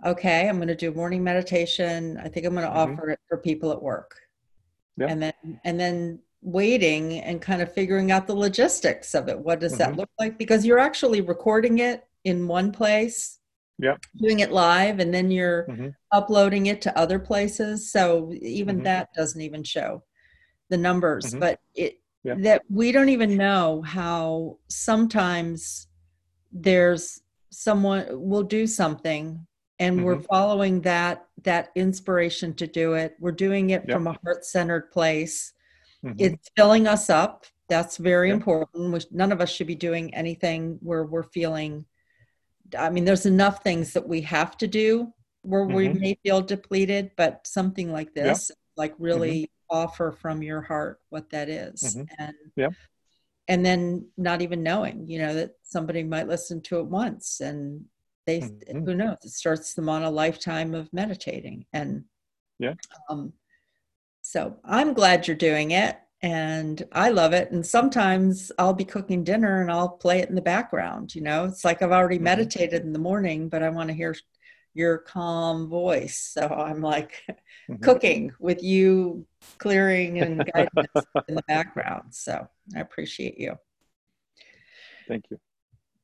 "Okay, 0.05 0.47
I'm 0.49 0.55
going 0.57 0.67
to 0.67 0.75
do 0.75 0.91
morning 0.93 1.23
meditation. 1.23 2.17
I 2.17 2.27
think 2.27 2.45
I'm 2.45 2.53
going 2.53 2.65
to 2.65 2.71
Mhm. 2.73 2.75
offer 2.93 3.09
it 3.09 3.19
for 3.27 3.37
people 3.37 3.71
at 3.71 3.81
work," 3.81 4.19
Yeah. 4.97 5.07
and 5.07 5.21
then 5.21 5.33
and 5.63 5.79
then 5.79 6.19
waiting 6.41 7.19
and 7.19 7.39
kind 7.39 7.61
of 7.61 7.71
figuring 7.71 8.11
out 8.11 8.25
the 8.25 8.33
logistics 8.35 9.13
of 9.13 9.29
it. 9.29 9.37
What 9.37 9.59
does 9.59 9.77
that 9.77 9.91
Mhm. 9.91 9.97
look 9.97 10.09
like? 10.17 10.39
Because 10.39 10.65
you're 10.65 10.79
actually 10.79 11.21
recording 11.21 11.77
it 11.77 12.03
in 12.23 12.47
one 12.47 12.71
place, 12.71 13.37
Yeah. 13.77 13.97
doing 14.15 14.39
it 14.39 14.51
live, 14.51 14.99
and 14.99 15.13
then 15.13 15.29
you're 15.29 15.67
Mhm. 15.67 15.95
uploading 16.11 16.65
it 16.65 16.81
to 16.81 16.97
other 16.97 17.19
places. 17.19 17.91
So 17.91 18.33
even 18.41 18.81
that 18.83 19.13
doesn't 19.13 19.41
even 19.41 19.63
show 19.63 20.03
the 20.71 20.77
numbers, 20.77 21.25
Mhm. 21.35 21.39
but 21.39 21.59
it 21.75 21.99
Yeah. 22.23 22.35
that 22.39 22.61
we 22.69 22.91
don't 22.91 23.09
even 23.09 23.35
know 23.35 23.81
how 23.81 24.57
sometimes 24.67 25.87
there's 26.51 27.21
someone 27.49 28.05
will 28.29 28.43
do 28.43 28.65
something 28.65 29.45
and 29.79 30.05
we're 30.05 30.17
Mhm. 30.17 30.25
following 30.27 30.81
that 30.81 31.27
that 31.43 31.69
inspiration 31.75 32.53
to 32.53 32.67
do 32.67 32.93
it. 32.93 33.15
We're 33.19 33.31
doing 33.47 33.71
it 33.71 33.83
Yeah. 33.87 33.95
from 33.95 34.05
a 34.07 34.15
heart-centered 34.23 34.91
place. 34.91 35.53
Mhm. 36.05 36.15
It's 36.19 36.49
filling 36.55 36.85
us 36.87 37.09
up. 37.09 37.45
That's 37.67 37.97
very 37.97 38.27
Yeah. 38.29 38.35
important. 38.35 38.93
Which 38.93 39.07
none 39.11 39.31
of 39.31 39.41
us 39.41 39.49
should 39.49 39.65
be 39.67 39.75
doing 39.89 40.13
anything 40.13 40.77
where 40.81 41.03
we're 41.03 41.23
feeling 41.39 41.85
I 42.77 42.89
mean, 42.89 43.03
there's 43.03 43.25
enough 43.25 43.63
things 43.63 43.91
that 43.93 44.07
we 44.07 44.21
have 44.21 44.55
to 44.59 44.65
do 44.67 45.13
where 45.41 45.65
we 45.65 45.89
Mhm. 45.89 45.99
may 45.99 46.13
feel 46.23 46.39
depleted, 46.41 47.11
but 47.17 47.45
something 47.45 47.91
like 47.91 48.13
this, 48.13 48.49
like 48.77 48.93
really 48.97 49.51
offer 49.71 50.11
from 50.11 50.43
your 50.43 50.61
heart 50.61 50.99
what 51.09 51.29
that 51.31 51.49
is. 51.49 51.81
Mhm. 51.83 52.07
And 52.19 52.35
Yeah. 52.55 52.69
and 53.47 53.65
then 53.65 54.07
not 54.17 54.41
even 54.41 54.63
knowing, 54.63 55.07
you 55.07 55.19
know, 55.19 55.33
that 55.33 55.51
somebody 55.63 56.03
might 56.03 56.27
listen 56.27 56.61
to 56.61 56.79
it 56.79 56.85
once 56.85 57.39
and 57.41 57.85
they 58.27 58.39
Mhm. 58.39 58.85
who 58.85 58.95
knows, 58.95 59.17
it 59.23 59.31
starts 59.31 59.73
them 59.73 59.89
on 59.89 60.03
a 60.03 60.11
lifetime 60.11 60.73
of 60.75 60.91
meditating. 60.93 61.65
And 61.73 62.05
Yeah. 62.59 62.75
um 63.09 63.33
so 64.21 64.57
I'm 64.63 64.93
glad 64.93 65.27
you're 65.27 65.35
doing 65.37 65.71
it 65.71 65.97
and 66.21 66.83
I 66.91 67.09
love 67.09 67.33
it. 67.33 67.51
And 67.51 67.65
sometimes 67.65 68.51
I'll 68.59 68.73
be 68.73 68.85
cooking 68.85 69.23
dinner 69.23 69.61
and 69.61 69.71
I'll 69.71 69.89
play 69.89 70.19
it 70.19 70.29
in 70.29 70.35
the 70.35 70.41
background. 70.41 71.15
You 71.15 71.21
know, 71.21 71.45
it's 71.45 71.65
like 71.65 71.81
I've 71.81 71.91
already 71.91 72.19
Mhm. 72.19 72.23
meditated 72.23 72.83
in 72.83 72.93
the 72.93 72.99
morning, 72.99 73.49
but 73.49 73.63
I 73.63 73.69
want 73.69 73.89
to 73.89 73.95
hear 73.95 74.15
your 74.73 74.99
calm 74.99 75.67
voice. 75.69 76.17
So 76.33 76.47
I'm 76.47 76.81
like 76.81 77.23
Mhm. 77.69 77.81
cooking 77.81 78.31
with 78.39 78.63
you 78.63 79.25
clearing 79.59 80.19
and 80.19 80.45
guiding 80.53 80.85
us 80.95 81.05
in 81.27 81.35
the 81.35 81.43
background. 81.47 82.13
So 82.13 82.47
I 82.75 82.79
appreciate 82.79 83.37
you. 83.39 83.57
Thank 85.07 85.25
you. 85.29 85.37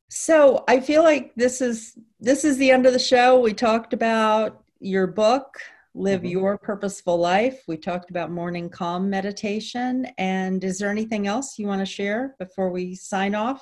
So 0.10 0.63
I 0.67 0.80
feel 0.80 1.03
like 1.03 1.34
this 1.36 1.62
is 1.62 1.97
this 2.19 2.45
is 2.45 2.58
the 2.58 2.71
end 2.71 2.86
of 2.86 2.93
the 2.93 2.99
show. 2.99 3.39
We 3.39 3.53
talked 3.53 3.93
about 3.93 4.63
your 4.80 5.08
book, 5.08 5.58
Live 5.93 6.21
Mhm. 6.21 6.32
Your 6.32 6.58
Purposeful 6.58 7.17
Life. 7.17 7.63
We 7.67 7.77
talked 7.77 8.10
about 8.10 8.32
morning 8.32 8.69
calm 8.69 9.10
meditation. 9.10 10.08
And 10.17 10.63
is 10.63 10.80
there 10.80 10.89
anything 10.89 11.27
else 11.27 11.60
you 11.60 11.67
want 11.67 11.80
to 11.82 11.86
share 11.86 12.36
before 12.39 12.69
we 12.71 12.95
sign 12.95 13.36
off? 13.36 13.62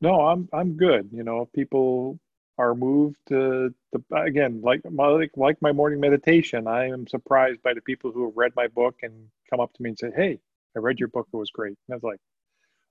No, 0.00 0.20
I'm 0.22 0.48
I'm 0.52 0.76
good. 0.76 1.10
You 1.12 1.22
know, 1.22 1.48
people 1.54 2.18
are 2.60 2.74
moved 2.74 3.16
to 3.28 3.74
the 3.92 4.02
again, 4.14 4.60
like 4.62 4.82
my 4.90 5.06
like, 5.06 5.32
like 5.36 5.62
my 5.62 5.72
morning 5.72 5.98
meditation. 5.98 6.66
I 6.66 6.88
am 6.88 7.06
surprised 7.06 7.62
by 7.62 7.72
the 7.72 7.80
people 7.80 8.12
who 8.12 8.26
have 8.26 8.36
read 8.36 8.52
my 8.54 8.68
book 8.68 8.96
and 9.02 9.14
come 9.48 9.60
up 9.60 9.72
to 9.72 9.82
me 9.82 9.90
and 9.90 9.98
say, 9.98 10.10
"Hey, 10.14 10.40
I 10.76 10.80
read 10.80 10.98
your 11.00 11.08
book. 11.08 11.26
It 11.32 11.36
was 11.36 11.50
great." 11.50 11.78
And 11.88 11.94
I 11.94 11.96
was 11.96 12.02
like, 12.02 12.20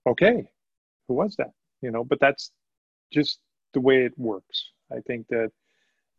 "Okay, 0.08 0.50
who 1.06 1.14
was 1.14 1.36
that?" 1.36 1.52
You 1.82 1.92
know, 1.92 2.02
but 2.04 2.18
that's 2.20 2.50
just 3.12 3.38
the 3.72 3.80
way 3.80 4.04
it 4.04 4.18
works. 4.18 4.72
I 4.92 5.00
think 5.06 5.28
that 5.28 5.52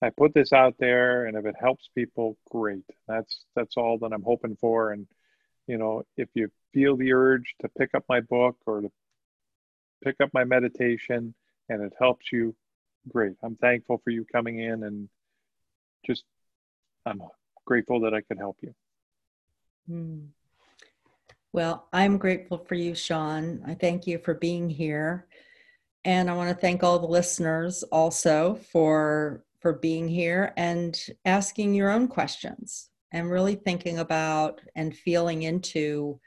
I 0.01 0.11
put 0.11 0.33
this 0.33 0.53
out 0.53 0.75
there, 0.79 1.25
and 1.25 1.37
if 1.37 1.45
it 1.45 1.55
helps 1.59 1.89
people, 1.93 2.37
great. 2.49 2.85
That's 3.07 3.45
that's 3.55 3.75
all 3.77 3.97
that 3.99 4.13
I'm 4.13 4.23
hoping 4.23 4.55
for. 4.55 4.93
And 4.93 5.07
you 5.67 5.77
know, 5.77 6.03
if 6.17 6.29
you 6.35 6.49
feel 6.73 6.95
the 6.95 7.11
urge 7.13 7.55
to 7.61 7.69
pick 7.69 7.93
up 7.95 8.05
my 8.07 8.21
book 8.21 8.55
or 8.65 8.81
to 8.81 8.91
pick 10.03 10.21
up 10.21 10.33
my 10.33 10.45
meditation 10.45 11.33
and 11.69 11.81
it 11.83 11.93
helps 11.99 12.31
you, 12.31 12.55
great. 13.09 13.33
I'm 13.43 13.55
thankful 13.55 14.01
for 14.03 14.09
you 14.09 14.25
coming 14.25 14.59
in 14.59 14.83
and 14.83 15.09
just 16.05 16.23
I'm 17.05 17.21
grateful 17.65 18.01
that 18.01 18.13
I 18.13 18.21
could 18.21 18.37
help 18.37 18.57
you. 18.61 18.73
Hmm. 19.87 20.19
Well, 21.53 21.87
I'm 21.91 22.17
grateful 22.17 22.59
for 22.59 22.75
you, 22.75 22.95
Sean. 22.95 23.61
I 23.65 23.73
thank 23.73 24.07
you 24.07 24.19
for 24.19 24.33
being 24.33 24.69
here. 24.69 25.27
And 26.05 26.29
I 26.29 26.33
want 26.33 26.49
to 26.49 26.55
thank 26.55 26.83
all 26.83 26.99
the 26.99 27.07
listeners 27.07 27.83
also 27.83 28.55
for 28.71 29.43
for 29.59 29.73
being 29.73 30.07
here 30.07 30.53
and 30.57 30.99
asking 31.23 31.75
your 31.75 31.91
own 31.91 32.07
questions 32.07 32.89
and 33.11 33.29
really 33.29 33.53
thinking 33.53 33.99
about 33.99 34.59
and 34.75 34.95
feeling 34.95 35.43
into 35.43 36.19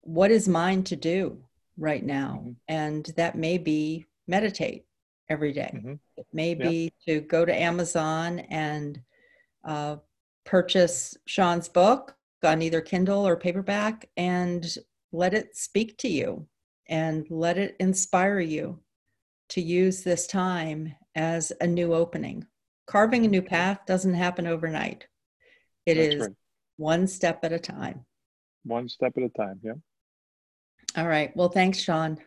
what 0.00 0.32
is 0.32 0.48
mine 0.48 0.82
to 0.82 0.96
do 0.96 1.44
right 1.76 2.04
now. 2.04 2.42
Mhm. 2.44 2.56
And 2.66 3.04
that 3.16 3.36
may 3.36 3.58
be 3.58 4.06
meditate 4.26 4.87
every 5.28 5.52
day. 5.52 5.70
Mhm. 5.74 5.98
It 6.16 6.26
may 6.32 6.50
Yeah. 6.54 6.68
be 6.68 6.92
to 7.06 7.20
go 7.20 7.44
to 7.44 7.54
Amazon 7.54 8.40
and 8.40 9.02
uh, 9.64 9.98
purchase 10.44 11.16
Sean's 11.26 11.68
book 11.68 12.16
on 12.42 12.62
either 12.62 12.80
Kindle 12.80 13.26
or 13.26 13.36
paperback 13.36 14.08
and 14.16 14.64
let 15.12 15.34
it 15.34 15.56
speak 15.56 15.98
to 15.98 16.08
you 16.08 16.48
and 16.86 17.28
let 17.30 17.58
it 17.58 17.76
inspire 17.80 18.40
you 18.40 18.82
to 19.50 19.60
use 19.60 20.02
this 20.02 20.26
time 20.26 20.94
as 21.14 21.52
a 21.60 21.66
new 21.66 21.92
opening. 21.92 22.46
Carving 22.86 23.24
a 23.24 23.28
new 23.28 23.42
path 23.42 23.84
doesn't 23.86 24.14
happen 24.14 24.46
overnight. 24.46 25.06
It 25.84 25.94
That's 25.96 26.14
is 26.14 26.20
right. 26.28 26.36
one 26.76 27.06
step 27.06 27.44
at 27.44 27.52
a 27.52 27.58
time. 27.58 28.06
One 28.64 28.88
step 28.88 29.16
at 29.18 29.22
a 29.24 29.28
time. 29.30 29.60
Yeah. 29.62 29.74
All 30.96 31.08
right. 31.08 31.34
Well, 31.36 31.48
thanks, 31.50 31.78
Sean. 31.78 32.18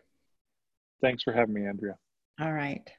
Thanks 1.00 1.22
for 1.24 1.32
having 1.32 1.54
me, 1.54 1.66
Andrea. 1.66 1.98
All 2.42 2.52
right. 2.52 2.90